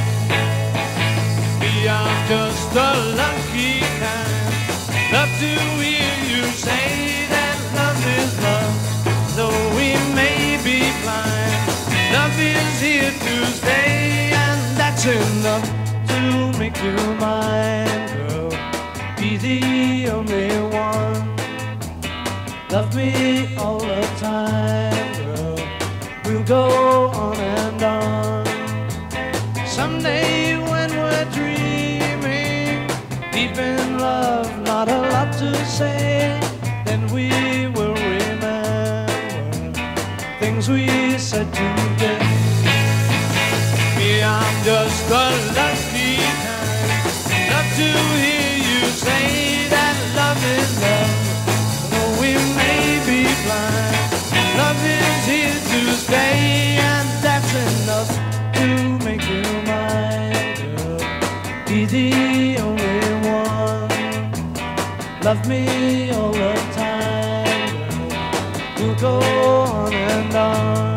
Me, 1.60 1.88
I'm 1.88 2.28
just 2.28 2.72
a 2.74 2.92
lucky 3.16 3.80
kind. 3.98 5.12
Love 5.12 5.32
to 5.40 5.52
hear 5.80 6.14
you 6.30 6.42
say 6.52 7.26
that 7.28 7.58
love 7.74 8.06
is 8.18 8.32
love, 8.42 9.36
though 9.36 9.60
we 9.76 9.94
may 10.14 10.58
be 10.64 10.78
blind. 11.02 11.66
Love 12.12 12.38
is 12.38 12.80
here 12.80 13.10
to 13.10 13.46
stay, 13.46 14.32
and 14.32 14.76
that's 14.76 15.04
enough 15.06 15.66
to 16.08 16.58
make 16.58 16.76
you 16.82 16.96
mine, 17.18 18.06
girl. 18.16 18.50
Be 19.18 19.36
the 19.36 20.10
only 20.10 20.50
one. 20.70 21.36
Love 22.70 22.94
me 22.94 23.56
all 23.56 23.80
the 23.80 24.02
time, 24.18 25.12
girl. 25.16 25.56
We'll 26.24 26.44
go 26.44 27.08
on 27.08 27.36
and 27.36 27.59
say, 35.80 36.38
then 36.84 37.00
we 37.14 37.26
will 37.74 37.94
remember 37.94 39.06
things 40.38 40.68
we 40.68 40.86
said 41.16 41.48
today. 41.54 42.20
Me, 43.96 44.22
I'm 44.22 44.56
just 44.62 45.10
a 45.10 45.39
Love 65.30 65.46
me 65.46 66.10
all 66.10 66.32
the 66.32 66.54
time, 66.74 67.78
go 69.00 69.20
on 69.46 69.94
and 69.94 70.34
on. 70.34 70.96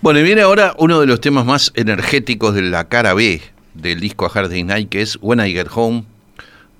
Bueno, 0.00 0.18
y 0.18 0.22
viene 0.22 0.40
ahora 0.40 0.74
uno 0.78 0.98
de 0.98 1.06
los 1.06 1.20
temas 1.20 1.44
más 1.44 1.72
energéticos 1.74 2.54
de 2.54 2.62
la 2.62 2.88
cara 2.88 3.12
B 3.12 3.42
del 3.74 4.00
disco 4.00 4.24
A 4.24 4.30
Hard 4.30 4.48
Day's 4.48 4.64
Night, 4.64 4.88
que 4.88 5.02
es 5.02 5.18
When 5.20 5.46
I 5.46 5.52
Get 5.52 5.68
Home. 5.74 6.04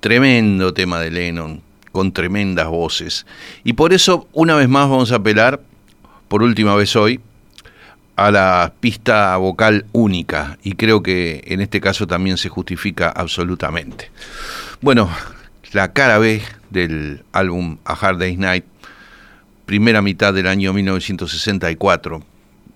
Tremendo 0.01 0.73
tema 0.73 1.01
de 1.01 1.11
Lennon, 1.11 1.61
con 1.93 2.13
tremendas 2.13 2.69
voces. 2.69 3.27
Y 3.63 3.75
por 3.75 3.93
eso, 3.93 4.27
una 4.33 4.57
vez 4.57 4.71
más, 4.71 4.89
vamos 4.89 5.13
a 5.13 5.17
apelar, 5.17 5.61
por 6.29 6.43
última 6.43 6.75
vez 6.77 6.97
hoy, 6.97 7.21
a 8.21 8.31
la 8.31 8.75
pista 8.81 9.35
vocal 9.39 9.87
única. 9.93 10.59
Y 10.63 10.75
creo 10.75 11.03
que 11.03 11.43
en 11.47 11.63
este 11.63 11.81
caso 11.81 12.07
también 12.07 12.37
se 12.37 12.51
justifica 12.51 13.09
absolutamente. 13.09 14.11
Bueno, 14.83 15.11
la 15.73 15.95
cara 15.95 16.19
B 16.19 16.43
del 16.69 17.25
álbum 17.33 17.79
A 17.87 17.95
Hard 17.95 18.19
Day's 18.19 18.39
Night, 18.39 18.67
primera 19.65 20.03
mitad 20.03 20.35
del 20.35 20.49
año 20.49 20.75
1964 20.75 22.23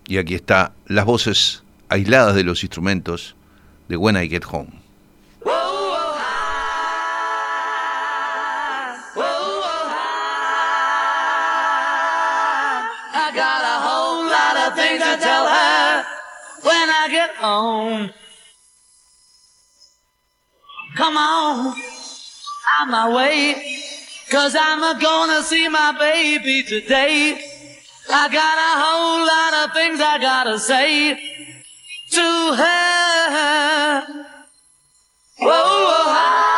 y 0.09 0.17
aquí 0.17 0.35
está 0.35 0.73
las 0.87 1.05
voces 1.05 1.63
aisladas 1.91 2.35
de 2.35 2.45
los 2.45 2.63
instrumentos 2.63 3.37
de 3.89 3.99
When 3.99 4.17
I 4.17 4.31
Get 4.31 4.45
Home. 4.51 4.84
When 16.65 16.91
I 16.91 17.09
get 17.11 17.31
home. 17.37 18.11
Come 20.97 21.17
on, 21.17 21.77
on 22.81 22.91
my 22.91 23.15
way, 23.15 23.81
cause 24.31 24.57
I'm 24.59 24.99
gonna 25.01 25.43
see 25.43 25.69
my 25.69 25.95
baby 25.99 26.63
today. 26.63 27.39
I 28.09 28.29
got 28.29 28.57
a 28.59 28.75
whole 28.85 29.27
lot 29.27 29.69
of 29.69 29.75
things 29.75 30.01
I 30.01 30.19
gotta 30.19 30.59
say 30.59 31.15
to 32.11 32.55
her. 32.57 34.25
Whoa. 35.39 35.49
Whoa, 35.49 36.54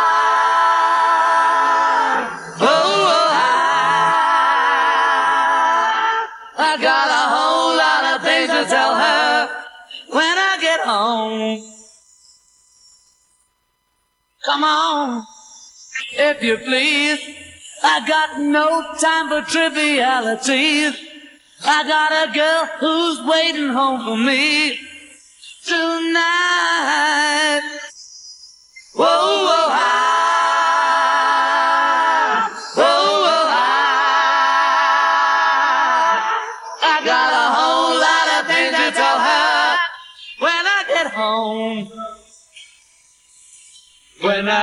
Come 14.57 14.64
on, 14.64 15.27
if 16.14 16.42
you 16.42 16.57
please. 16.57 17.21
I 17.83 18.09
got 18.09 18.40
no 18.40 18.95
time 18.99 19.29
for 19.29 19.42
trivialities. 19.47 20.97
I 21.62 21.87
got 21.87 22.11
a 22.11 22.33
girl 22.33 22.64
who's 22.81 23.21
waiting 23.31 23.69
home 23.69 24.03
for 24.03 24.16
me 24.16 24.79
tonight. 25.66 27.61
Whoa, 28.95 29.05
whoa, 29.05 29.69
hi. 29.69 30.36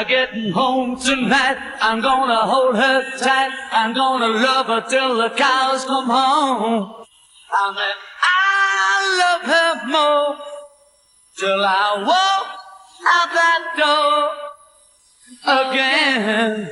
When 0.03 0.11
I 0.11 0.25
get 0.25 0.51
home 0.51 0.99
tonight, 0.99 1.57
I'm 1.79 2.01
gonna 2.01 2.35
hold 2.35 2.75
her 2.75 3.17
tight. 3.19 3.51
I'm 3.71 3.93
gonna 3.93 4.27
love 4.27 4.65
her 4.65 4.81
till 4.89 5.15
the 5.15 5.29
cows 5.29 5.85
come 5.85 6.09
home. 6.09 7.05
And 7.53 7.77
then 7.77 7.95
I 8.21 9.17
love 9.21 9.41
her 9.53 9.87
more 9.87 10.37
till 11.37 11.63
I 11.63 12.03
walk 12.05 12.47
out 13.13 13.29
that 13.39 13.63
door 13.79 14.29
again. 15.71 16.69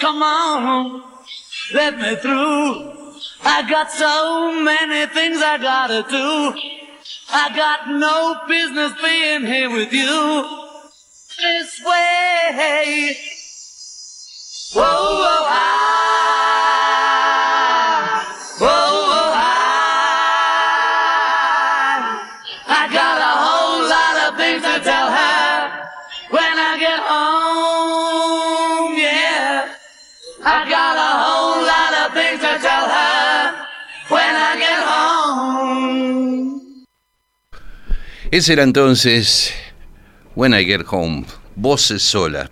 Come 0.00 0.22
on, 0.22 1.02
let 1.72 1.98
me 1.98 2.14
through. 2.16 2.92
I 3.42 3.62
got 3.70 3.90
so 3.90 4.52
many 4.62 5.06
things 5.14 5.40
I 5.40 5.56
gotta 5.56 6.04
do. 6.10 6.81
I 7.34 7.56
got 7.56 7.88
no 7.88 8.42
business 8.46 8.92
being 9.00 9.46
here 9.46 9.70
with 9.70 9.90
you 9.90 10.44
this 11.38 11.80
way. 11.82 13.16
Whoa, 14.74 14.82
whoa, 14.82 15.46
I, 15.48 15.81
Ese 38.32 38.54
era 38.54 38.62
entonces 38.62 39.52
When 40.34 40.54
I 40.54 40.64
Get 40.64 40.86
Home, 40.88 41.26
voces 41.54 42.00
solas. 42.00 42.48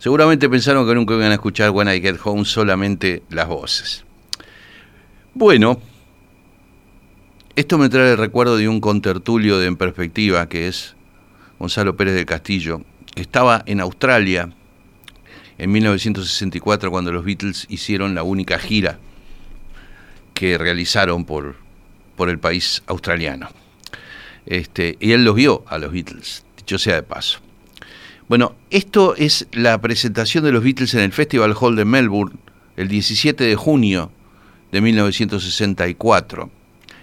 Seguramente 0.00 0.48
pensaron 0.48 0.84
que 0.84 0.96
nunca 0.96 1.14
iban 1.14 1.30
a 1.30 1.34
escuchar 1.34 1.70
When 1.70 1.86
I 1.86 2.00
Get 2.00 2.16
Home 2.24 2.44
solamente 2.44 3.22
las 3.30 3.46
voces. 3.46 4.04
Bueno, 5.32 5.80
esto 7.54 7.78
me 7.78 7.88
trae 7.88 8.10
el 8.10 8.18
recuerdo 8.18 8.56
de 8.56 8.68
un 8.68 8.80
contertulio 8.80 9.60
de 9.60 9.68
En 9.68 9.76
Perspectiva, 9.76 10.48
que 10.48 10.66
es 10.66 10.96
Gonzalo 11.60 11.96
Pérez 11.96 12.14
del 12.14 12.26
Castillo, 12.26 12.82
que 13.14 13.22
estaba 13.22 13.62
en 13.66 13.80
Australia 13.80 14.52
en 15.56 15.70
1964 15.70 16.90
cuando 16.90 17.12
los 17.12 17.24
Beatles 17.24 17.66
hicieron 17.68 18.16
la 18.16 18.24
única 18.24 18.58
gira 18.58 18.98
que 20.34 20.58
realizaron 20.58 21.24
por, 21.24 21.54
por 22.16 22.28
el 22.28 22.40
país 22.40 22.82
australiano. 22.88 23.61
Este, 24.46 24.96
y 25.00 25.12
él 25.12 25.24
los 25.24 25.34
vio 25.34 25.64
a 25.68 25.78
los 25.78 25.92
Beatles, 25.92 26.44
dicho 26.56 26.78
sea 26.78 26.96
de 26.96 27.02
paso. 27.02 27.40
Bueno, 28.28 28.54
esto 28.70 29.14
es 29.16 29.46
la 29.52 29.80
presentación 29.80 30.44
de 30.44 30.52
los 30.52 30.64
Beatles 30.64 30.94
en 30.94 31.00
el 31.00 31.12
Festival 31.12 31.54
Hall 31.58 31.76
de 31.76 31.84
Melbourne 31.84 32.38
el 32.76 32.88
17 32.88 33.44
de 33.44 33.56
junio 33.56 34.10
de 34.70 34.80
1964. 34.80 36.50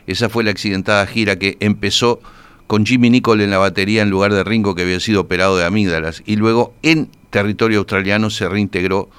Esa 0.08 0.30
fue 0.30 0.44
la 0.44 0.52
accidentada 0.52 1.06
gira 1.06 1.38
que 1.38 1.58
empezó 1.60 2.20
con 2.68 2.86
Jimmy 2.86 3.10
Nicol 3.10 3.42
en 3.42 3.52
la 3.52 3.58
batería 3.58 4.02
en 4.02 4.10
lugar 4.10 4.34
de 4.34 4.44
Ringo 4.44 4.76
que 4.76 4.84
había 4.84 5.00
sido 5.00 5.22
operado 5.22 5.58
de 5.58 5.66
amígdalas 5.66 6.24
y 6.26 6.36
luego 6.36 6.74
en 6.82 7.10
territorio 7.30 7.80
australiano 7.80 8.30
se 8.30 8.50
reintegró 8.50 9.10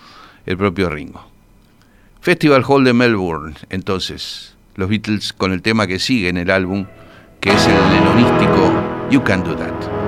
el 0.46 0.56
propio 0.56 0.88
Ringo. 0.88 1.26
Festival 2.20 2.64
Hall 2.66 2.84
de 2.84 2.92
Melbourne, 2.92 3.54
entonces, 3.70 4.54
los 4.74 4.88
Beatles 4.88 5.32
con 5.32 5.52
el 5.52 5.62
tema 5.62 5.86
que 5.86 5.98
sigue 5.98 6.28
en 6.28 6.36
el 6.36 6.50
álbum, 6.50 6.86
que 7.40 7.48
es 7.50 7.66
el 7.66 7.74
lenonístico 7.90 8.70
You 9.10 9.24
Can 9.24 9.42
Do 9.42 9.56
That. 9.56 9.99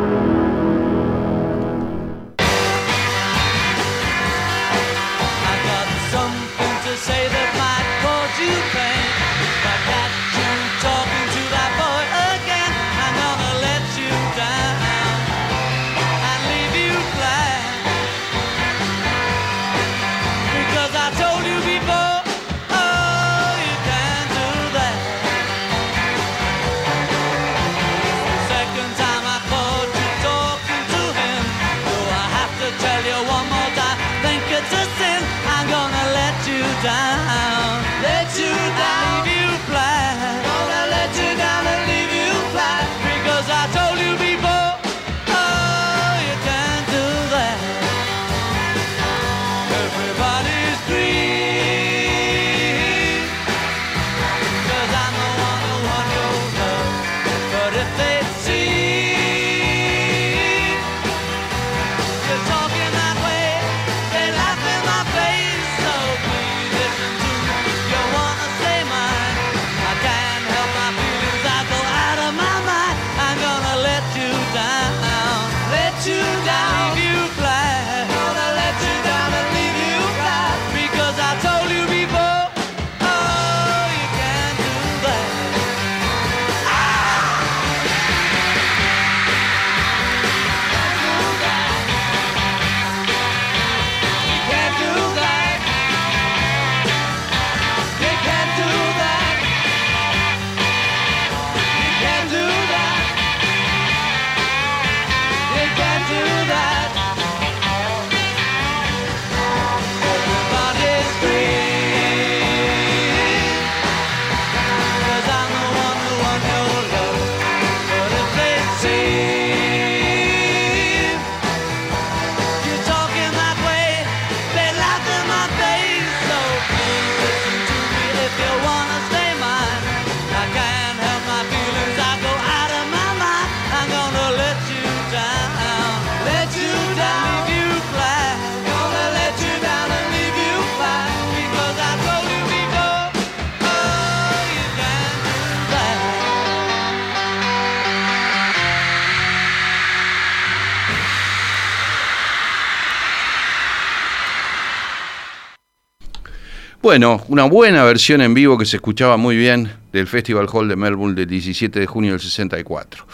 Bueno, 156.93 157.23
una 157.29 157.45
buena 157.45 157.85
versión 157.85 158.21
en 158.21 158.35
vivo 158.35 158.59
que 158.59 158.67
se 158.67 158.77
escuchaba 158.77 159.17
muy 159.17 159.35
bien 159.35 159.73
del 159.95 160.07
Festival 160.07 160.47
Hall 160.53 160.69
de 160.69 160.77
Melbourne 160.77 161.15
del 161.15 161.27
17 161.27 161.81
de 161.81 161.87
junio 161.87 162.11
del 162.11 162.21
64. 162.21 163.07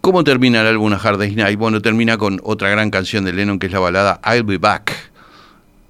¿Cómo 0.00 0.24
termina 0.24 0.62
el 0.62 0.68
álbum 0.68 0.94
A 0.94 0.96
Hard 0.96 1.18
Day's 1.18 1.36
Night? 1.36 1.58
Bueno, 1.58 1.82
termina 1.82 2.16
con 2.16 2.40
otra 2.44 2.70
gran 2.70 2.90
canción 2.90 3.26
de 3.26 3.34
Lennon 3.34 3.58
que 3.58 3.66
es 3.66 3.72
la 3.72 3.80
balada 3.80 4.22
I'll 4.24 4.42
Be 4.42 4.56
Back. 4.56 5.10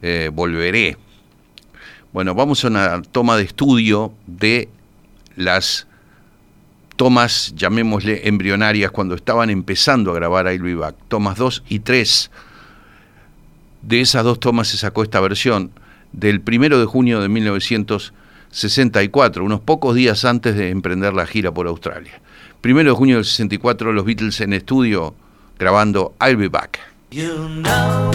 Eh, 0.03 0.33
volveré. 0.35 0.97
Bueno, 2.13 2.35
vamos 2.35 2.65
a 2.65 2.67
una 2.67 3.01
toma 3.01 3.37
de 3.37 3.45
estudio 3.45 4.13
de 4.27 4.69
las 5.37 5.87
tomas, 6.97 7.55
llamémosle 7.55 8.27
embrionarias, 8.27 8.91
cuando 8.91 9.15
estaban 9.15 9.51
empezando 9.51 10.11
a 10.11 10.15
grabar 10.15 10.53
I'll 10.53 10.65
Be 10.65 10.75
Back. 10.75 10.97
Tomas 11.07 11.39
2 11.39 11.63
y 11.69 11.79
3. 11.79 12.29
De 13.83 14.01
esas 14.01 14.25
dos 14.25 14.41
tomas 14.41 14.67
se 14.67 14.77
sacó 14.77 15.05
esta 15.05 15.21
versión 15.21 15.71
del 16.13 16.41
primero 16.41 16.81
de 16.81 16.87
junio 16.87 17.21
de 17.21 17.29
1964, 17.29 19.45
unos 19.45 19.61
pocos 19.61 19.95
días 19.95 20.25
antes 20.25 20.57
de 20.57 20.71
emprender 20.71 21.13
la 21.15 21.27
gira 21.27 21.53
por 21.53 21.67
Australia. 21.67 22.21
Primero 22.61 22.91
de 22.91 22.97
junio 22.97 23.17
del 23.17 23.25
64, 23.25 23.93
los 23.93 24.05
Beatles 24.05 24.41
en 24.41 24.53
estudio 24.53 25.15
grabando 25.59 26.15
I'll 26.21 26.37
Be 26.37 26.49
Back. 26.49 26.79
You 27.11 27.49
know, 27.49 28.11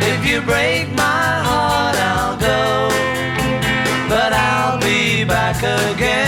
if 0.00 0.26
you 0.26 0.40
break 0.42 0.88
my 0.96 1.40
heart, 1.44 1.96
I'll 1.96 2.36
go, 2.36 2.88
but 4.08 4.32
I'll 4.32 4.80
be 4.80 5.24
back 5.24 5.62
again. 5.62 6.21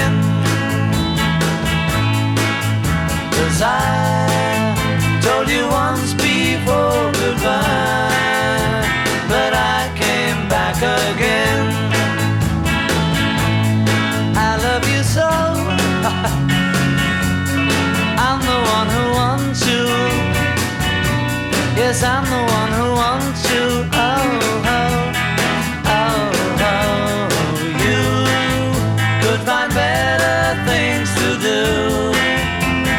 I'm 22.06 22.24
the 22.24 22.42
one 22.52 22.72
who 22.78 22.88
wants 23.02 23.42
you. 23.50 23.64
Oh, 23.92 24.28
oh, 24.76 25.12
oh, 25.86 26.28
oh. 26.70 27.28
You 27.80 28.02
could 29.22 29.40
find 29.48 29.72
better 29.72 30.38
things 30.68 31.08
to 31.20 31.28
do 31.40 32.12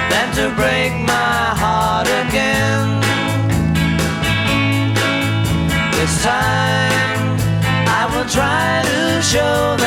than 0.10 0.28
to 0.39 0.46
break 0.56 0.94
my 1.06 1.54
heart 1.62 2.08
again. 2.26 3.00
This 5.94 6.24
time 6.24 7.38
I 7.88 8.10
will 8.12 8.28
try 8.28 8.82
to 8.89 9.22
show 9.22 9.85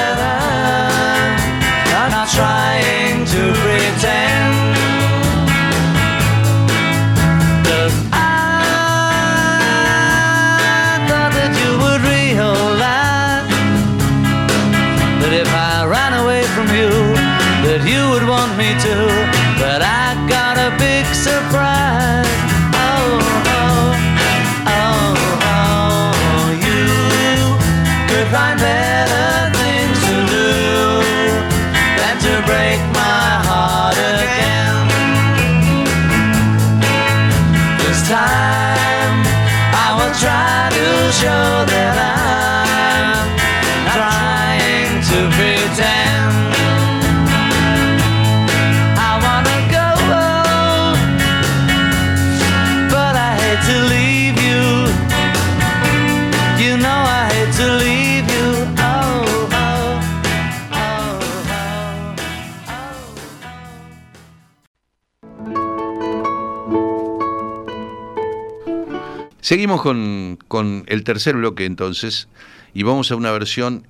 Seguimos 69.48 69.80
con, 69.80 70.38
con 70.46 70.84
el 70.88 71.04
tercer 71.04 71.34
bloque 71.34 71.64
entonces 71.64 72.28
y 72.74 72.82
vamos 72.82 73.10
a 73.10 73.16
una 73.16 73.32
versión 73.32 73.86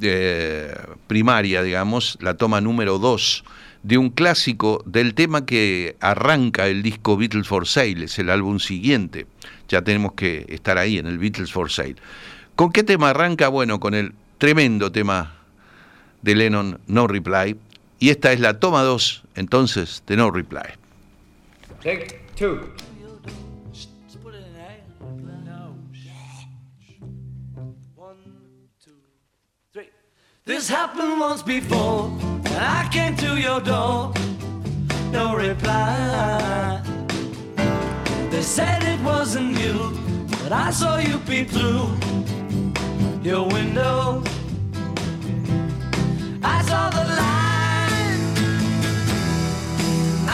eh, 0.00 0.72
primaria, 1.08 1.64
digamos, 1.64 2.16
la 2.20 2.36
toma 2.36 2.60
número 2.60 3.00
2 3.00 3.44
de 3.82 3.98
un 3.98 4.10
clásico 4.10 4.80
del 4.86 5.14
tema 5.14 5.44
que 5.44 5.96
arranca 5.98 6.68
el 6.68 6.84
disco 6.84 7.16
Beatles 7.16 7.48
for 7.48 7.66
Sale, 7.66 8.04
es 8.04 8.20
el 8.20 8.30
álbum 8.30 8.60
siguiente. 8.60 9.26
Ya 9.68 9.82
tenemos 9.82 10.12
que 10.12 10.46
estar 10.48 10.78
ahí 10.78 10.98
en 10.98 11.06
el 11.06 11.18
Beatles 11.18 11.50
for 11.50 11.72
Sale. 11.72 11.96
¿Con 12.54 12.70
qué 12.70 12.84
tema 12.84 13.10
arranca? 13.10 13.48
Bueno, 13.48 13.80
con 13.80 13.94
el 13.94 14.12
tremendo 14.38 14.92
tema 14.92 15.34
de 16.22 16.36
Lennon, 16.36 16.78
No 16.86 17.08
Reply. 17.08 17.56
Y 17.98 18.10
esta 18.10 18.32
es 18.32 18.38
la 18.38 18.60
toma 18.60 18.82
2, 18.82 19.24
entonces, 19.34 20.04
de 20.06 20.16
No 20.16 20.30
Reply. 20.30 20.68
Take 21.82 22.20
two. 22.36 22.60
This 30.48 30.66
happened 30.66 31.20
once 31.20 31.42
before, 31.42 32.10
I 32.58 32.88
came 32.90 33.14
to 33.16 33.36
your 33.38 33.60
door. 33.60 34.14
No 35.12 35.36
reply. 35.36 36.80
They 38.30 38.40
said 38.40 38.82
it 38.82 38.98
wasn't 39.02 39.58
you, 39.58 39.92
but 40.42 40.50
I 40.50 40.70
saw 40.70 40.96
you 40.96 41.18
peep 41.18 41.50
through 41.50 41.90
your 43.22 43.46
window. 43.46 44.22
I 46.42 46.62
saw 46.62 46.88
the 46.96 47.04
light. 47.20 48.20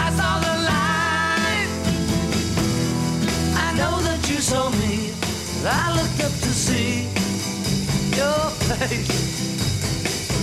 I 0.04 0.08
saw 0.18 0.32
the 0.46 0.56
light. 0.70 1.70
I 3.66 3.68
know 3.76 4.00
that 4.02 4.30
you 4.30 4.36
saw 4.36 4.70
me. 4.78 5.10
I 5.66 5.92
looked 5.96 6.20
up 6.22 6.34
to 6.44 6.52
see 6.54 7.08
your 8.16 8.50
face. 8.78 9.43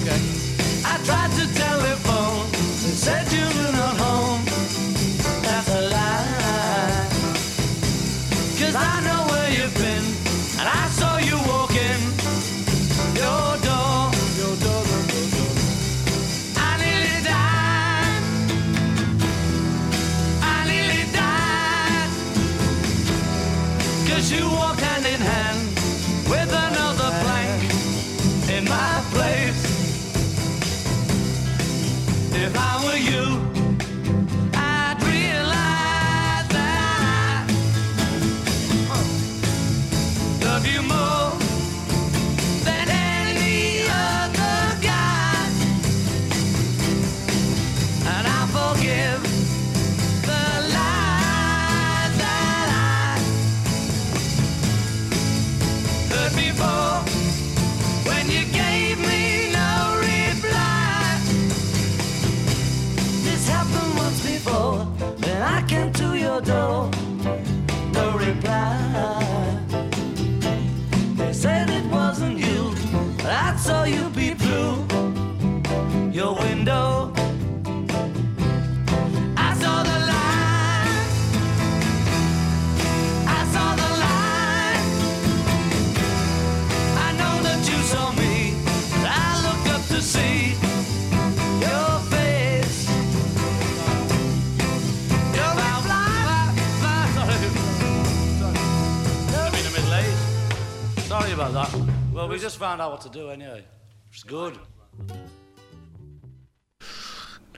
I 0.09 0.97
tried 1.05 1.31
to 1.37 1.45
telephone. 1.53 2.49
They 2.51 2.95
said 2.95 3.31
you 3.31 3.45
were 3.45 3.71
not 3.71 4.00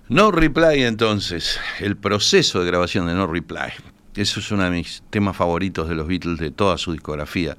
No 0.08 0.32
Reply 0.32 0.84
entonces, 0.84 1.60
el 1.80 1.98
proceso 1.98 2.62
de 2.62 2.68
grabación 2.68 3.08
de 3.08 3.14
No 3.14 3.28
Reply. 3.28 3.74
Eso 4.16 4.40
es 4.40 4.50
uno 4.52 4.64
de 4.64 4.70
mis 4.70 5.04
temas 5.10 5.36
favoritos 5.36 5.90
de 5.90 5.96
los 5.96 6.08
Beatles 6.08 6.40
de 6.40 6.52
toda 6.52 6.78
su 6.78 6.94
discografía. 6.94 7.58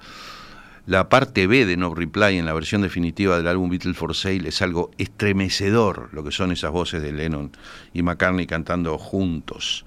La 0.86 1.10
parte 1.10 1.46
B 1.46 1.66
de 1.66 1.76
No 1.76 1.94
Reply 1.94 2.38
en 2.38 2.46
la 2.46 2.54
versión 2.54 2.80
definitiva 2.80 3.36
del 3.36 3.48
álbum 3.48 3.68
Beatles 3.68 3.96
for 3.98 4.14
Sale 4.14 4.48
es 4.48 4.62
algo 4.62 4.90
estremecedor, 4.96 6.08
lo 6.12 6.24
que 6.24 6.32
son 6.32 6.50
esas 6.50 6.70
voces 6.70 7.02
de 7.02 7.12
Lennon 7.12 7.52
y 7.92 8.02
McCartney 8.02 8.46
cantando 8.46 8.96
juntos. 8.96 9.84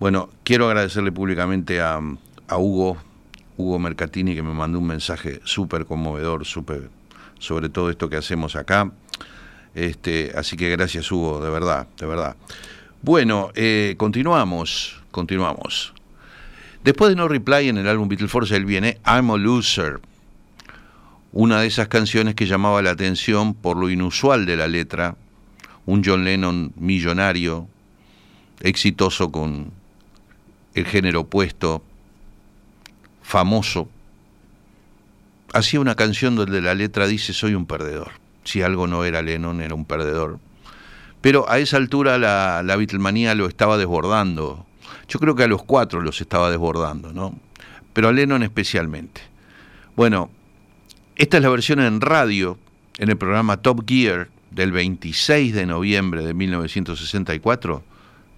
Bueno, 0.00 0.30
quiero 0.42 0.66
agradecerle 0.66 1.12
públicamente 1.12 1.80
a 1.80 2.00
Hugo, 2.56 2.96
Hugo 3.56 3.78
Mercatini, 3.78 4.34
que 4.34 4.42
me 4.42 4.52
mandó 4.52 4.78
un 4.78 4.86
mensaje 4.86 5.40
súper 5.44 5.86
conmovedor, 5.86 6.44
súper 6.44 6.90
sobre 7.38 7.68
todo 7.68 7.90
esto 7.90 8.08
que 8.08 8.16
hacemos 8.16 8.56
acá. 8.56 8.90
Este, 9.74 10.32
así 10.36 10.56
que 10.56 10.70
gracias 10.70 11.10
Hugo, 11.10 11.42
de 11.42 11.50
verdad, 11.50 11.88
de 11.98 12.06
verdad. 12.06 12.36
Bueno, 13.02 13.50
eh, 13.54 13.94
continuamos, 13.96 15.00
continuamos. 15.10 15.92
Después 16.84 17.10
de 17.10 17.16
No 17.16 17.28
Reply 17.28 17.68
en 17.68 17.78
el 17.78 17.88
álbum 17.88 18.08
Beatles 18.08 18.30
for 18.30 18.46
Sale 18.46 18.64
viene 18.64 18.98
I'm 19.06 19.30
a 19.30 19.36
Loser, 19.36 20.00
una 21.32 21.60
de 21.60 21.66
esas 21.66 21.88
canciones 21.88 22.34
que 22.34 22.46
llamaba 22.46 22.82
la 22.82 22.90
atención 22.90 23.54
por 23.54 23.76
lo 23.76 23.88
inusual 23.88 24.46
de 24.46 24.56
la 24.56 24.68
letra, 24.68 25.16
un 25.86 26.02
John 26.04 26.24
Lennon 26.24 26.72
millonario, 26.76 27.68
exitoso 28.60 29.32
con 29.32 29.72
el 30.74 30.86
género 30.86 31.20
opuesto, 31.20 31.82
famoso, 33.22 33.88
hacía 35.52 35.80
una 35.80 35.94
canción 35.94 36.36
donde 36.36 36.60
la 36.60 36.74
letra 36.74 37.06
dice 37.06 37.32
soy 37.32 37.54
un 37.54 37.66
perdedor. 37.66 38.12
Si 38.44 38.62
algo 38.62 38.86
no 38.86 39.04
era 39.04 39.22
Lennon, 39.22 39.60
era 39.60 39.74
un 39.74 39.84
perdedor. 39.84 40.38
Pero 41.20 41.48
a 41.48 41.58
esa 41.58 41.76
altura 41.76 42.18
la, 42.18 42.62
la 42.64 42.76
Beatlemanía 42.76 43.34
lo 43.34 43.46
estaba 43.46 43.78
desbordando. 43.78 44.66
Yo 45.08 45.20
creo 45.20 45.36
que 45.36 45.44
a 45.44 45.48
los 45.48 45.62
cuatro 45.62 46.00
los 46.00 46.20
estaba 46.20 46.50
desbordando, 46.50 47.12
¿no? 47.12 47.38
Pero 47.92 48.08
a 48.08 48.12
Lennon 48.12 48.42
especialmente. 48.42 49.20
Bueno, 49.94 50.30
esta 51.16 51.36
es 51.36 51.42
la 51.42 51.50
versión 51.50 51.80
en 51.80 52.00
radio, 52.00 52.58
en 52.98 53.10
el 53.10 53.16
programa 53.16 53.58
Top 53.58 53.84
Gear 53.86 54.28
del 54.50 54.72
26 54.72 55.54
de 55.54 55.66
noviembre 55.66 56.24
de 56.24 56.34
1964 56.34 57.84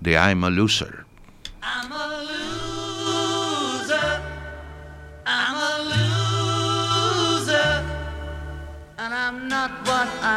de 0.00 0.12
I'm 0.12 0.44
a 0.44 0.50
Loser. 0.50 1.06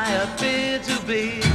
What 0.08 0.15
I 0.15 0.24
appear 0.24 0.80
to 0.80 1.02
be. 1.06 1.46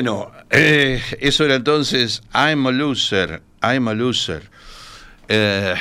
Bueno, 0.00 0.30
eh, 0.50 1.02
eso 1.18 1.44
era 1.44 1.56
entonces 1.56 2.22
I'm 2.32 2.64
a 2.68 2.70
Loser, 2.70 3.42
I'm 3.60 3.88
a 3.88 3.94
Loser. 3.94 4.48
Eh, 5.26 5.74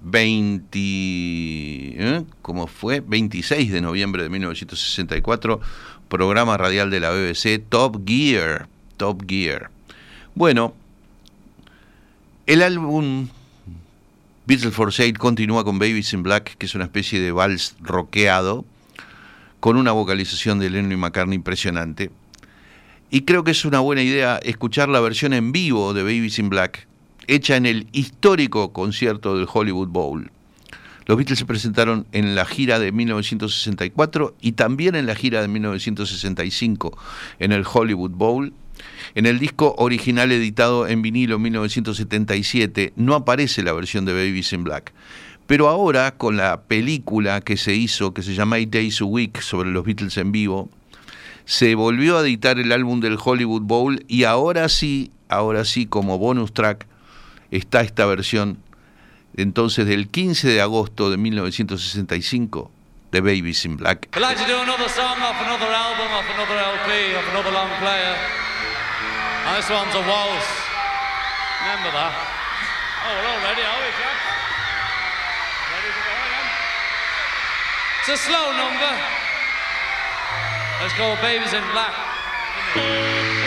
20, 0.00 0.78
¿eh? 0.80 2.24
¿cómo 2.42 2.66
fue? 2.66 2.98
26 2.98 3.70
de 3.70 3.80
noviembre 3.80 4.24
de 4.24 4.30
1964, 4.30 5.60
programa 6.08 6.56
radial 6.56 6.90
de 6.90 6.98
la 6.98 7.10
BBC 7.10 7.62
Top 7.68 8.02
Gear, 8.04 8.66
Top 8.96 9.22
Gear. 9.28 9.70
Bueno, 10.34 10.74
el 12.46 12.62
álbum 12.62 13.28
Beatles 14.44 14.74
for 14.74 14.92
Sale 14.92 15.12
continúa 15.12 15.62
con 15.62 15.78
Babies 15.78 16.12
in 16.14 16.24
Black, 16.24 16.56
que 16.56 16.66
es 16.66 16.74
una 16.74 16.86
especie 16.86 17.20
de 17.20 17.30
vals 17.30 17.76
rockeado, 17.78 18.64
con 19.60 19.76
una 19.76 19.92
vocalización 19.92 20.58
de 20.58 20.68
Lennon 20.68 20.90
y 20.90 20.96
McCartney 20.96 21.36
impresionante. 21.36 22.10
Y 23.14 23.26
creo 23.26 23.44
que 23.44 23.50
es 23.50 23.66
una 23.66 23.80
buena 23.80 24.02
idea 24.02 24.40
escuchar 24.42 24.88
la 24.88 24.98
versión 24.98 25.34
en 25.34 25.52
vivo 25.52 25.92
de 25.92 26.02
Babies 26.02 26.38
in 26.38 26.48
Black, 26.48 26.88
hecha 27.26 27.56
en 27.56 27.66
el 27.66 27.86
histórico 27.92 28.72
concierto 28.72 29.36
del 29.36 29.46
Hollywood 29.52 29.88
Bowl. 29.88 30.30
Los 31.04 31.18
Beatles 31.18 31.38
se 31.38 31.44
presentaron 31.44 32.06
en 32.12 32.34
la 32.34 32.46
gira 32.46 32.78
de 32.78 32.90
1964 32.90 34.34
y 34.40 34.52
también 34.52 34.94
en 34.94 35.04
la 35.04 35.14
gira 35.14 35.42
de 35.42 35.48
1965 35.48 36.98
en 37.38 37.52
el 37.52 37.66
Hollywood 37.70 38.12
Bowl. 38.12 38.54
En 39.14 39.26
el 39.26 39.38
disco 39.38 39.74
original 39.76 40.32
editado 40.32 40.88
en 40.88 41.02
vinilo 41.02 41.36
en 41.36 41.42
1977 41.42 42.94
no 42.96 43.14
aparece 43.14 43.62
la 43.62 43.74
versión 43.74 44.06
de 44.06 44.14
Babies 44.14 44.54
in 44.54 44.64
Black. 44.64 44.94
Pero 45.46 45.68
ahora, 45.68 46.12
con 46.12 46.38
la 46.38 46.62
película 46.62 47.42
que 47.42 47.58
se 47.58 47.74
hizo, 47.74 48.14
que 48.14 48.22
se 48.22 48.32
llama 48.34 48.56
Eight 48.56 48.70
Days 48.70 49.02
a 49.02 49.04
Week, 49.04 49.38
sobre 49.42 49.70
los 49.70 49.84
Beatles 49.84 50.16
en 50.16 50.32
vivo, 50.32 50.70
se 51.44 51.74
volvió 51.74 52.18
a 52.18 52.22
editar 52.22 52.58
el 52.58 52.72
álbum 52.72 53.00
del 53.00 53.18
Hollywood 53.22 53.62
Bowl 53.62 54.04
y 54.08 54.24
ahora 54.24 54.68
sí, 54.68 55.12
ahora 55.28 55.64
sí, 55.64 55.86
como 55.86 56.18
bonus 56.18 56.52
track, 56.52 56.86
está 57.50 57.80
esta 57.80 58.06
versión 58.06 58.58
entonces 59.36 59.86
del 59.86 60.08
15 60.08 60.48
de 60.48 60.60
agosto 60.60 61.10
de 61.10 61.16
1965 61.16 62.70
de 63.12 63.20
Babies 63.20 63.64
in 63.64 63.76
Black. 63.76 64.08
I'd 64.16 64.22
like 64.22 64.40
to 64.40 64.46
do 64.46 64.58
another 64.60 64.88
song 64.88 65.20
off 65.20 65.36
another 65.40 65.68
album, 65.68 66.08
off 66.12 66.24
another 66.34 66.56
LP, 66.56 67.16
off 67.16 67.28
another 67.30 67.52
long 67.52 67.68
player. 67.80 68.16
And 69.46 69.56
this 69.56 69.68
one's 69.68 69.94
a 69.94 70.00
waltz. 70.00 70.48
Remember 71.60 71.92
that? 71.92 72.14
Oh, 73.04 73.12
we're 73.12 73.28
all 73.28 73.42
ready, 73.44 73.62
are 73.62 73.80
we, 73.82 73.90
Jack? 74.00 74.18
Ready 75.70 75.90
to 75.92 76.02
go 76.02 76.14
again? 76.24 76.48
It's 78.00 78.08
a 78.08 78.16
slow 78.16 78.52
number. 78.56 79.21
Let's 80.82 80.98
go, 80.98 81.14
Babies 81.22 81.52
in 81.52 81.62
Black. 81.70 83.41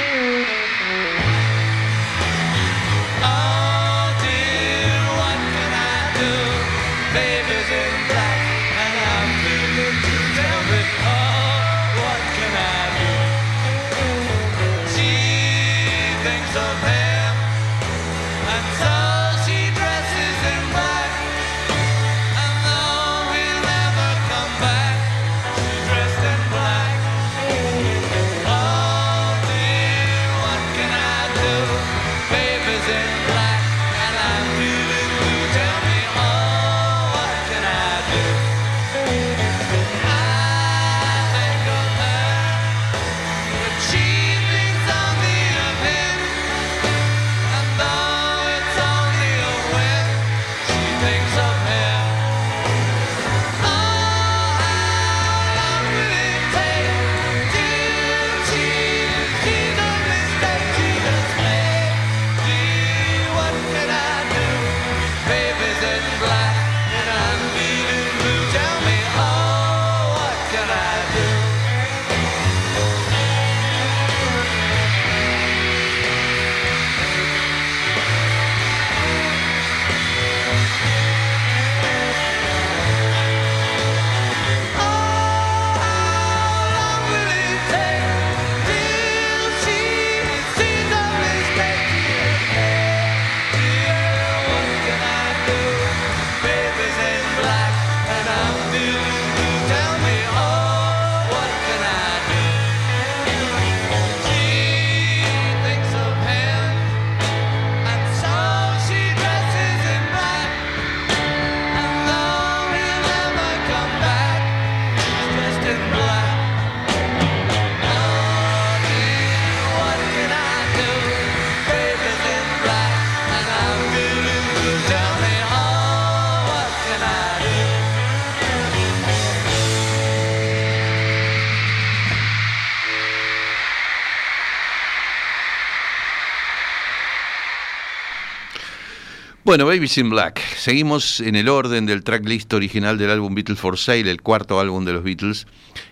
Bueno, 139.45 139.67
Babies 139.67 139.99
in 139.99 140.09
Black. 140.09 140.41
Seguimos 140.57 141.19
en 141.19 141.35
el 141.35 141.49
orden 141.49 141.85
del 141.85 142.03
tracklist 142.03 142.51
original 142.51 142.97
del 142.97 143.11
álbum 143.11 143.35
Beatles 143.35 143.59
for 143.59 143.77
Sale, 143.77 144.09
el 144.09 144.23
cuarto 144.23 144.59
álbum 144.59 144.83
de 144.85 144.93
los 144.93 145.03
Beatles, 145.03 145.45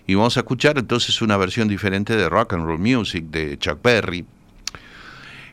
y 0.08 0.16
vamos 0.16 0.36
a 0.36 0.40
escuchar 0.40 0.76
entonces 0.76 1.22
una 1.22 1.36
versión 1.36 1.68
diferente 1.68 2.16
de 2.16 2.28
Rock 2.28 2.54
and 2.54 2.64
Roll 2.64 2.80
Music 2.80 3.26
de 3.26 3.56
Chuck 3.56 3.80
Berry. 3.80 4.24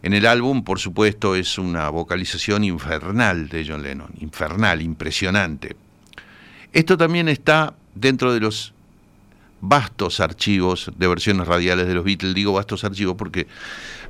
En 0.01 0.13
el 0.13 0.25
álbum, 0.25 0.63
por 0.63 0.79
supuesto, 0.79 1.35
es 1.35 1.59
una 1.59 1.89
vocalización 1.89 2.63
infernal 2.63 3.49
de 3.49 3.67
John 3.67 3.83
Lennon, 3.83 4.09
infernal, 4.19 4.81
impresionante. 4.81 5.75
Esto 6.73 6.97
también 6.97 7.29
está 7.29 7.75
dentro 7.93 8.33
de 8.33 8.39
los 8.39 8.73
vastos 9.61 10.19
archivos 10.19 10.91
de 10.97 11.07
versiones 11.07 11.47
radiales 11.47 11.87
de 11.87 11.93
los 11.93 12.03
Beatles. 12.03 12.33
Digo 12.33 12.53
vastos 12.53 12.83
archivos 12.83 13.15
porque 13.15 13.47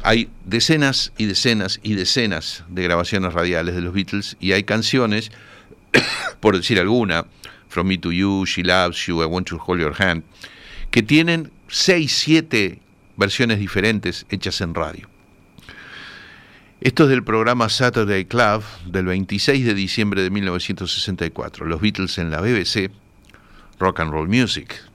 hay 0.01 0.29
decenas 0.45 1.13
y 1.17 1.25
decenas 1.25 1.79
y 1.83 1.93
decenas 1.93 2.63
de 2.69 2.83
grabaciones 2.83 3.33
radiales 3.33 3.75
de 3.75 3.81
los 3.81 3.93
Beatles 3.93 4.37
y 4.39 4.53
hay 4.53 4.63
canciones, 4.63 5.31
por 6.39 6.57
decir 6.57 6.79
alguna, 6.79 7.25
From 7.69 7.87
Me 7.87 7.97
to 7.97 8.11
You, 8.11 8.45
She 8.45 8.63
Loves 8.63 9.05
You, 9.05 9.21
I 9.21 9.25
Want 9.25 9.47
to 9.49 9.61
Hold 9.65 9.81
Your 9.81 9.95
Hand, 10.01 10.23
que 10.89 11.03
tienen 11.03 11.51
6, 11.67 12.11
7 12.11 12.79
versiones 13.15 13.59
diferentes 13.59 14.25
hechas 14.29 14.61
en 14.61 14.73
radio. 14.73 15.07
Esto 16.81 17.03
es 17.03 17.09
del 17.09 17.23
programa 17.23 17.69
Saturday 17.69 18.25
Club 18.25 18.63
del 18.87 19.05
26 19.05 19.65
de 19.65 19.75
diciembre 19.75 20.23
de 20.23 20.31
1964. 20.31 21.67
Los 21.67 21.79
Beatles 21.79 22.17
en 22.17 22.31
la 22.31 22.41
BBC, 22.41 22.89
Rock 23.77 23.99
and 23.99 24.11
Roll 24.11 24.27
Music. 24.27 24.90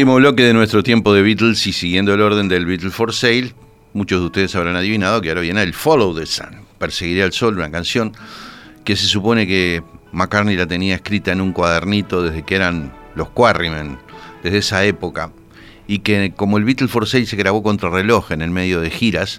Último 0.00 0.14
bloque 0.14 0.44
de 0.44 0.54
nuestro 0.54 0.82
tiempo 0.82 1.12
de 1.12 1.20
Beatles 1.20 1.66
y 1.66 1.74
siguiendo 1.74 2.14
el 2.14 2.22
orden 2.22 2.48
del 2.48 2.64
Beatles 2.64 2.94
for 2.94 3.12
Sale, 3.12 3.52
muchos 3.92 4.18
de 4.18 4.24
ustedes 4.24 4.56
habrán 4.56 4.74
adivinado 4.74 5.20
que 5.20 5.28
ahora 5.28 5.42
viene 5.42 5.62
el 5.62 5.74
Follow 5.74 6.18
the 6.18 6.24
Sun, 6.24 6.62
Perseguiré 6.78 7.22
al 7.22 7.34
Sol, 7.34 7.58
una 7.58 7.70
canción 7.70 8.14
que 8.82 8.96
se 8.96 9.04
supone 9.04 9.46
que 9.46 9.82
McCartney 10.12 10.56
la 10.56 10.66
tenía 10.66 10.94
escrita 10.94 11.32
en 11.32 11.42
un 11.42 11.52
cuadernito 11.52 12.22
desde 12.22 12.44
que 12.44 12.56
eran 12.56 12.94
los 13.14 13.28
Quarrymen, 13.28 13.98
desde 14.42 14.56
esa 14.56 14.86
época, 14.86 15.32
y 15.86 15.98
que 15.98 16.32
como 16.34 16.56
el 16.56 16.64
Beatles 16.64 16.90
for 16.90 17.06
Sale 17.06 17.26
se 17.26 17.36
grabó 17.36 17.62
contra 17.62 17.90
reloj 17.90 18.32
en 18.32 18.40
el 18.40 18.50
medio 18.50 18.80
de 18.80 18.88
giras, 18.88 19.38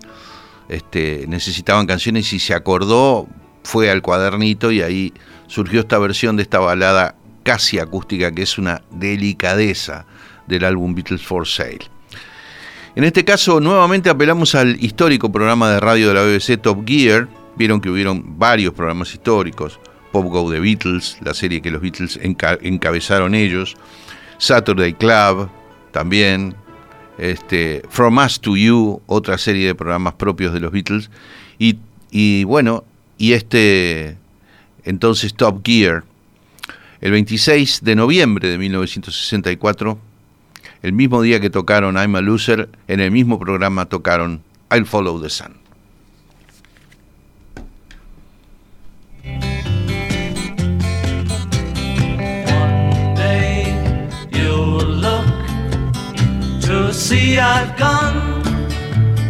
este, 0.70 1.26
necesitaban 1.28 1.88
canciones 1.88 2.32
y 2.34 2.40
se 2.40 2.54
acordó, 2.54 3.28
fue 3.64 3.90
al 3.90 4.04
cuadernito 4.04 4.72
y 4.72 4.84
ahí 4.84 5.12
surgió 5.48 5.80
esta 5.80 5.98
versión 5.98 6.38
de 6.38 6.44
esta 6.44 6.60
balada 6.60 7.16
casi 7.42 7.80
acústica 7.80 8.32
que 8.32 8.44
es 8.44 8.60
una 8.60 8.84
delicadeza 8.92 10.06
del 10.48 10.66
álbum 10.66 10.94
Beatles 10.96 11.22
for 11.22 11.48
Sale. 11.48 11.80
En 12.96 13.04
este 13.04 13.24
caso, 13.24 13.60
nuevamente 13.62 14.10
apelamos 14.10 14.54
al 14.56 14.82
histórico 14.84 15.32
programa 15.32 15.72
de 15.72 15.80
radio 15.80 16.10
de 16.10 16.14
la 16.14 16.24
BBC 16.24 16.62
Top 16.62 16.86
Gear. 16.86 17.28
Vieron 17.56 17.80
que 17.80 17.90
hubieron 17.90 18.38
varios 18.38 18.74
programas 18.74 19.14
históricos. 19.14 19.80
Pop 20.12 20.26
Go 20.26 20.52
The 20.52 20.60
Beatles, 20.60 21.18
la 21.22 21.34
serie 21.34 21.62
que 21.62 21.72
los 21.72 21.82
Beatles 21.82 22.20
enca- 22.22 22.60
encabezaron 22.62 23.34
ellos. 23.34 23.78
Saturday 24.38 24.94
Club, 24.94 25.50
también. 25.92 26.56
Este, 27.18 27.82
From 27.90 28.18
Us 28.18 28.40
to 28.42 28.58
You, 28.58 29.02
otra 29.06 29.38
serie 29.38 29.68
de 29.68 29.76
programas 29.76 30.16
propios 30.16 30.54
de 30.54 30.60
los 30.60 30.72
Beatles. 30.72 31.10
Y 31.60 32.44
bueno, 32.44 32.84
y 33.18 33.34
este, 33.34 34.18
entonces 34.84 35.34
Top 35.34 35.62
Gear, 35.64 36.04
el 37.00 37.12
26 37.12 37.82
de 37.84 37.96
noviembre 37.96 38.50
de 38.50 38.58
1964, 38.58 39.98
el 40.82 40.94
mismo 40.94 41.22
día 41.22 41.40
que 41.40 41.50
tocaron 41.50 41.96
I'm 41.98 42.16
a 42.16 42.22
Loser, 42.22 42.70
en 42.88 43.00
el 43.00 43.12
mismo 43.12 43.40
programa 43.40 43.86
tocaron 43.86 44.42
I'll 44.70 44.86
Follow 44.86 45.20
the 45.20 45.30
Sun. 45.30 45.62
See 56.92 57.38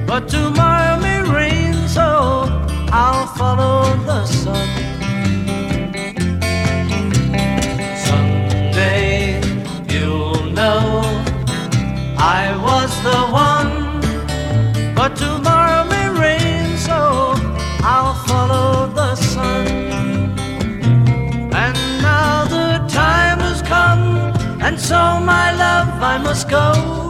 but 0.05 0.27
tomorrow 0.27 0.99
may 0.99 1.21
rain, 1.21 1.87
so 1.87 2.47
I'll 2.91 3.27
follow 3.27 3.95
the 4.05 4.25
sun. 4.25 4.90
The 13.03 13.21
one, 13.31 13.99
but 14.93 15.15
tomorrow 15.15 15.83
may 15.89 16.07
rain, 16.09 16.77
so 16.77 17.33
I'll 17.83 18.13
follow 18.27 18.87
the 18.93 19.15
sun. 19.15 19.67
And 21.63 21.77
now 22.01 22.45
the 22.45 22.77
time 22.87 23.39
has 23.39 23.61
come, 23.63 24.33
and 24.61 24.79
so 24.79 25.19
my 25.19 25.51
love 25.51 26.03
I 26.03 26.17
must 26.19 26.47
go. 26.47 27.00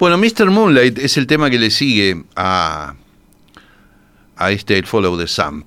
Bueno, 0.00 0.16
Mr. 0.16 0.50
Moonlight 0.50 0.98
es 0.98 1.18
el 1.18 1.26
tema 1.26 1.50
que 1.50 1.58
le 1.58 1.70
sigue 1.70 2.24
a, 2.34 2.94
a 4.34 4.50
este 4.50 4.78
El 4.78 4.86
Follow 4.86 5.18
the 5.18 5.26
Sun. 5.26 5.62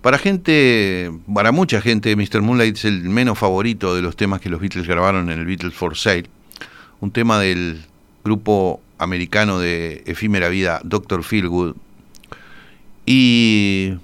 Para 0.00 0.16
gente, 0.16 1.10
para 1.34 1.50
mucha 1.50 1.80
gente, 1.80 2.14
Mr. 2.14 2.40
Moonlight 2.40 2.76
es 2.76 2.84
el 2.84 3.02
menos 3.02 3.36
favorito 3.36 3.96
de 3.96 4.02
los 4.02 4.14
temas 4.14 4.40
que 4.40 4.48
los 4.48 4.60
Beatles 4.60 4.86
grabaron 4.86 5.28
en 5.28 5.40
el 5.40 5.44
Beatles 5.44 5.74
for 5.74 5.96
Sale. 5.96 6.26
Un 7.00 7.10
tema 7.10 7.40
del 7.40 7.84
grupo 8.22 8.80
americano 8.98 9.58
de 9.58 10.04
efímera 10.06 10.48
vida 10.48 10.80
Dr. 10.84 11.24
Feelgood. 11.24 11.74
Y 13.06 13.94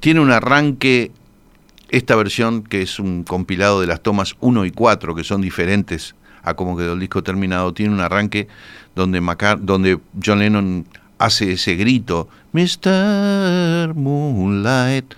tiene 0.00 0.20
un 0.20 0.30
arranque, 0.30 1.10
esta 1.88 2.16
versión 2.16 2.64
que 2.64 2.82
es 2.82 2.98
un 2.98 3.24
compilado 3.24 3.80
de 3.80 3.86
las 3.86 4.02
tomas 4.02 4.36
1 4.40 4.66
y 4.66 4.72
4, 4.72 5.14
que 5.14 5.24
son 5.24 5.40
diferentes 5.40 6.14
a 6.48 6.54
cómo 6.54 6.76
quedó 6.76 6.94
el 6.94 7.00
disco 7.00 7.22
terminado, 7.22 7.72
tiene 7.74 7.92
un 7.92 8.00
arranque 8.00 8.48
donde, 8.94 9.20
donde 9.60 9.98
John 10.24 10.40
Lennon 10.40 10.86
hace 11.18 11.52
ese 11.52 11.76
grito, 11.76 12.28
Mr. 12.52 13.94
Moonlight, 13.94 15.14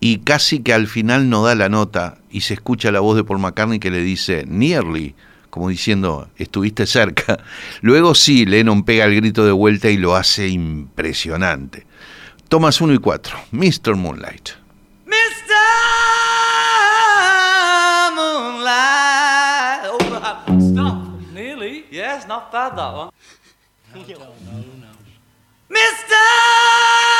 y 0.00 0.18
casi 0.18 0.60
que 0.60 0.72
al 0.72 0.88
final 0.88 1.30
no 1.30 1.44
da 1.44 1.54
la 1.54 1.68
nota 1.68 2.18
y 2.30 2.40
se 2.40 2.54
escucha 2.54 2.90
la 2.90 3.00
voz 3.00 3.16
de 3.16 3.24
Paul 3.24 3.38
McCartney 3.38 3.78
que 3.78 3.90
le 3.90 4.02
dice, 4.02 4.44
nearly, 4.48 5.14
como 5.48 5.68
diciendo, 5.68 6.28
estuviste 6.38 6.86
cerca. 6.86 7.38
Luego 7.82 8.14
sí, 8.14 8.46
Lennon 8.46 8.84
pega 8.84 9.04
el 9.04 9.14
grito 9.14 9.44
de 9.44 9.52
vuelta 9.52 9.90
y 9.90 9.98
lo 9.98 10.16
hace 10.16 10.48
impresionante. 10.48 11.86
Tomas 12.48 12.80
1 12.80 12.94
y 12.94 12.98
4, 12.98 13.36
Mr. 13.52 13.96
Moonlight. 13.96 14.61
Yes, 22.52 22.60
not 22.60 22.76
bad 22.76 22.78
that 22.78 22.94
one. 22.94 23.10
Mr. 25.70 27.11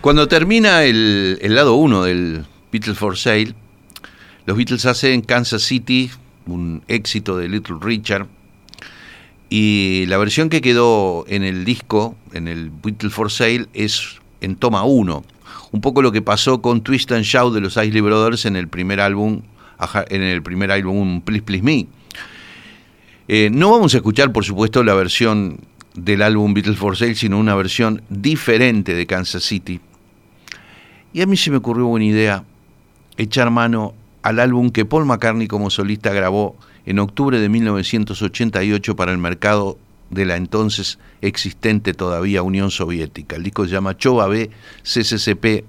Cuando 0.00 0.28
termina 0.28 0.84
el, 0.84 1.38
lado 1.42 1.74
1 1.74 2.04
del 2.04 2.46
Beatles 2.72 2.96
for 2.96 3.18
Sale, 3.18 3.54
los 4.46 4.56
Beatles 4.56 4.86
hacen 4.86 5.20
Kansas 5.20 5.60
City, 5.60 6.10
un 6.46 6.82
éxito 6.88 7.36
de 7.36 7.50
Little 7.50 7.76
Richard, 7.82 8.26
y 9.50 10.06
la 10.06 10.16
versión 10.16 10.48
que 10.48 10.62
quedó 10.62 11.26
en 11.28 11.44
el 11.44 11.66
disco, 11.66 12.16
en 12.32 12.48
el 12.48 12.70
Beatles 12.70 13.12
for 13.12 13.30
Sale, 13.30 13.66
es 13.74 14.20
en 14.40 14.56
toma 14.56 14.84
1. 14.84 15.22
Un 15.72 15.80
poco 15.82 16.00
lo 16.00 16.12
que 16.12 16.22
pasó 16.22 16.62
con 16.62 16.80
Twist 16.80 17.12
and 17.12 17.24
Shout 17.24 17.52
de 17.52 17.60
los 17.60 17.76
Isley 17.76 18.00
Brothers 18.00 18.46
en 18.46 18.56
el 18.56 18.68
primer 18.68 19.00
álbum, 19.00 19.42
en 20.08 20.22
el 20.22 20.42
primer 20.42 20.70
álbum 20.70 21.20
Please 21.20 21.42
Please 21.42 21.62
Me. 21.62 21.86
Eh, 23.28 23.50
no 23.52 23.70
vamos 23.70 23.92
a 23.92 23.98
escuchar, 23.98 24.32
por 24.32 24.46
supuesto, 24.46 24.82
la 24.82 24.94
versión 24.94 25.58
del 25.94 26.22
álbum 26.22 26.54
Beatles 26.54 26.78
for 26.78 26.96
Sale, 26.96 27.14
sino 27.16 27.38
una 27.38 27.54
versión 27.54 28.00
diferente 28.08 28.94
de 28.94 29.06
Kansas 29.06 29.42
City. 29.42 29.78
Y 31.12 31.22
a 31.22 31.26
mí 31.26 31.36
se 31.36 31.50
me 31.50 31.56
ocurrió 31.56 31.86
buena 31.86 32.06
idea 32.06 32.44
echar 33.16 33.50
mano 33.50 33.94
al 34.22 34.38
álbum 34.38 34.70
que 34.70 34.84
Paul 34.84 35.06
McCartney 35.06 35.48
como 35.48 35.70
solista 35.70 36.12
grabó 36.12 36.56
en 36.86 36.98
octubre 36.98 37.38
de 37.38 37.48
1988 37.48 38.96
para 38.96 39.12
el 39.12 39.18
mercado 39.18 39.78
de 40.10 40.24
la 40.26 40.36
entonces 40.36 40.98
existente 41.20 41.94
todavía 41.94 42.42
Unión 42.42 42.70
Soviética. 42.70 43.36
El 43.36 43.42
disco 43.42 43.64
se 43.64 43.72
llama 43.72 43.96
Chova 43.96 44.26
B 44.26 44.50
CCCP. 44.82 45.64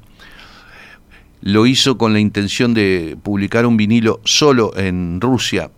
Lo 1.42 1.66
hizo 1.66 1.98
con 1.98 2.14
la 2.14 2.20
intención 2.20 2.74
de 2.74 3.18
publicar 3.22 3.66
un 3.66 3.78
vinilo 3.78 4.22
solo 4.24 4.78
en 4.78 5.20
Rusia 5.22 5.72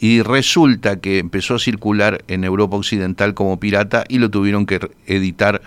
y 0.00 0.22
resulta 0.22 1.00
que 1.00 1.18
empezó 1.18 1.54
a 1.54 1.58
circular 1.58 2.24
en 2.28 2.44
Europa 2.44 2.76
Occidental 2.76 3.34
como 3.34 3.58
pirata 3.58 4.04
y 4.08 4.18
lo 4.18 4.30
tuvieron 4.30 4.66
que 4.66 4.90
editar 5.06 5.62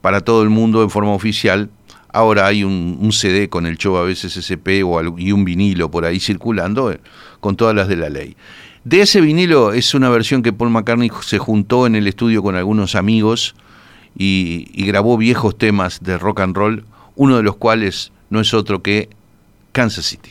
para 0.00 0.20
todo 0.20 0.42
el 0.42 0.50
mundo 0.50 0.82
en 0.82 0.90
forma 0.90 1.12
oficial. 1.12 1.70
Ahora 2.12 2.46
hay 2.46 2.62
un, 2.64 2.98
un 3.00 3.12
CD 3.12 3.48
con 3.48 3.66
el 3.66 3.78
Chova 3.78 4.02
BCCP 4.04 4.84
o 4.84 4.98
al- 4.98 5.14
y 5.18 5.32
un 5.32 5.44
vinilo 5.44 5.90
por 5.90 6.04
ahí 6.04 6.20
circulando 6.20 6.92
eh, 6.92 7.00
con 7.40 7.56
todas 7.56 7.74
las 7.74 7.88
de 7.88 7.96
la 7.96 8.08
ley. 8.10 8.36
De 8.84 9.00
ese 9.00 9.20
vinilo 9.20 9.72
es 9.72 9.94
una 9.94 10.10
versión 10.10 10.42
que 10.42 10.52
Paul 10.52 10.70
McCartney 10.70 11.10
se 11.22 11.38
juntó 11.38 11.86
en 11.86 11.94
el 11.94 12.06
estudio 12.06 12.42
con 12.42 12.56
algunos 12.56 12.94
amigos 12.94 13.54
y 14.14 14.84
grabó 14.84 15.16
viejos 15.16 15.56
temas 15.56 16.00
de 16.02 16.18
rock 16.18 16.40
and 16.40 16.54
roll, 16.56 16.84
uno 17.16 17.36
de 17.36 17.42
los 17.42 17.56
cuales 17.56 18.12
no 18.28 18.40
es 18.40 18.52
otro 18.54 18.82
que 18.82 19.08
Kansas 19.72 20.04
City. 20.04 20.30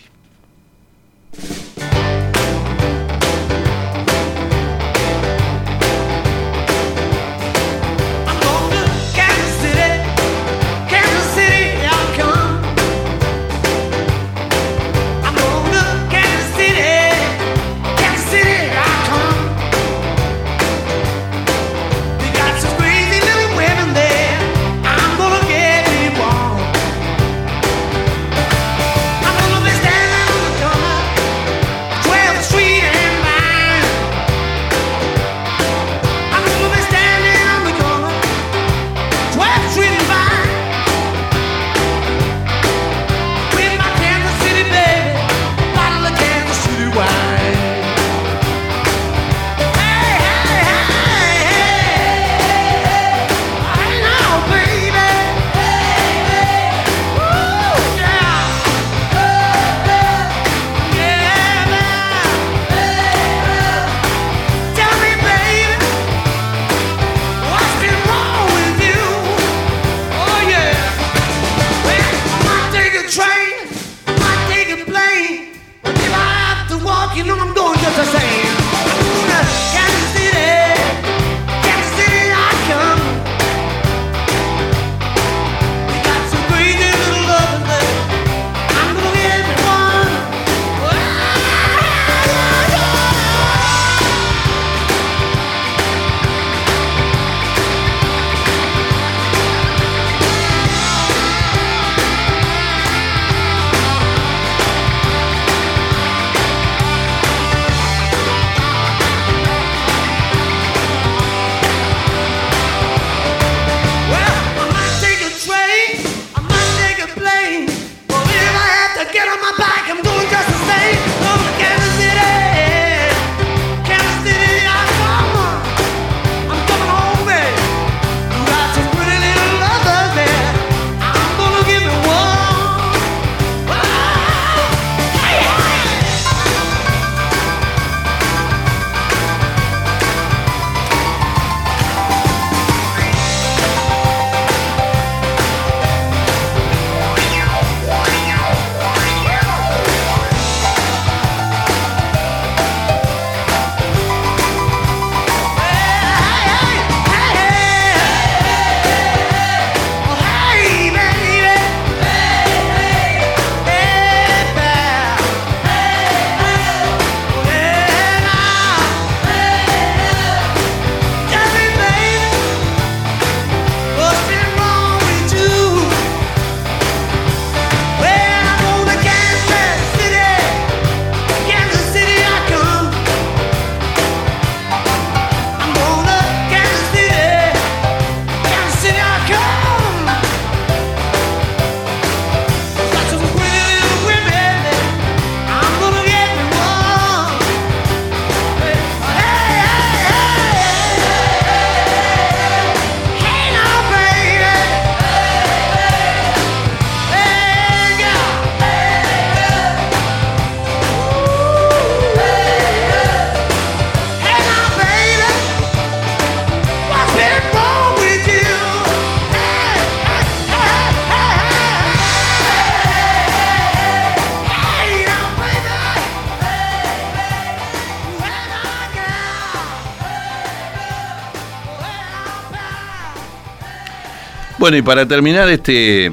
Bueno, 234.61 234.77
y 234.77 234.83
para 234.83 235.07
terminar 235.07 235.49
este, 235.49 236.11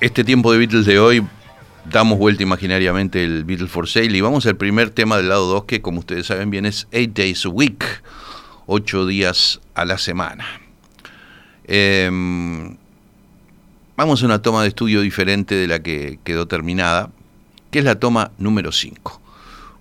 este 0.00 0.24
tiempo 0.24 0.50
de 0.50 0.58
Beatles 0.58 0.86
de 0.86 0.98
hoy, 0.98 1.24
damos 1.88 2.18
vuelta 2.18 2.42
imaginariamente 2.42 3.22
el 3.22 3.44
Beatles 3.44 3.70
for 3.70 3.88
Sale 3.88 4.18
y 4.18 4.20
vamos 4.20 4.44
al 4.46 4.56
primer 4.56 4.90
tema 4.90 5.18
del 5.18 5.28
lado 5.28 5.46
2, 5.46 5.66
que 5.66 5.80
como 5.80 6.00
ustedes 6.00 6.26
saben 6.26 6.50
bien 6.50 6.66
es 6.66 6.88
8 6.92 7.12
Days 7.14 7.46
a 7.46 7.48
Week, 7.50 7.84
8 8.66 9.06
días 9.06 9.60
a 9.76 9.84
la 9.84 9.98
semana. 9.98 10.44
Em, 11.68 12.76
vamos 13.96 14.20
a 14.24 14.26
una 14.26 14.42
toma 14.42 14.62
de 14.62 14.70
estudio 14.70 15.00
diferente 15.00 15.54
de 15.54 15.68
la 15.68 15.80
que 15.80 16.18
quedó 16.24 16.48
terminada, 16.48 17.10
que 17.70 17.78
es 17.78 17.84
la 17.84 18.00
toma 18.00 18.32
número 18.38 18.72
5. 18.72 19.22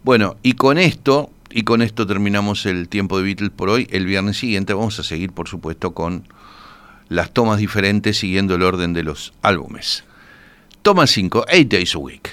Bueno, 0.03 0.37
y 0.43 0.53
con 0.53 0.77
esto, 0.77 1.31
y 1.49 1.63
con 1.63 1.81
esto 1.81 2.05
terminamos 2.05 2.67
el 2.67 2.87
tiempo 2.87 3.17
de 3.17 3.23
Beatles 3.23 3.49
por 3.49 3.71
hoy. 3.71 3.87
El 3.89 4.05
viernes 4.05 4.37
siguiente 4.37 4.75
vamos 4.75 4.99
a 4.99 5.03
seguir, 5.03 5.31
por 5.31 5.47
supuesto, 5.47 5.95
con 5.95 6.27
las 7.11 7.31
tomas 7.33 7.59
diferentes 7.59 8.19
siguiendo 8.19 8.55
el 8.55 8.63
orden 8.63 8.93
de 8.93 9.03
los 9.03 9.33
álbumes. 9.41 10.05
Toma 10.81 11.07
5, 11.07 11.45
8 11.45 11.67
Days 11.67 11.93
a 11.95 11.97
Week. 11.97 12.31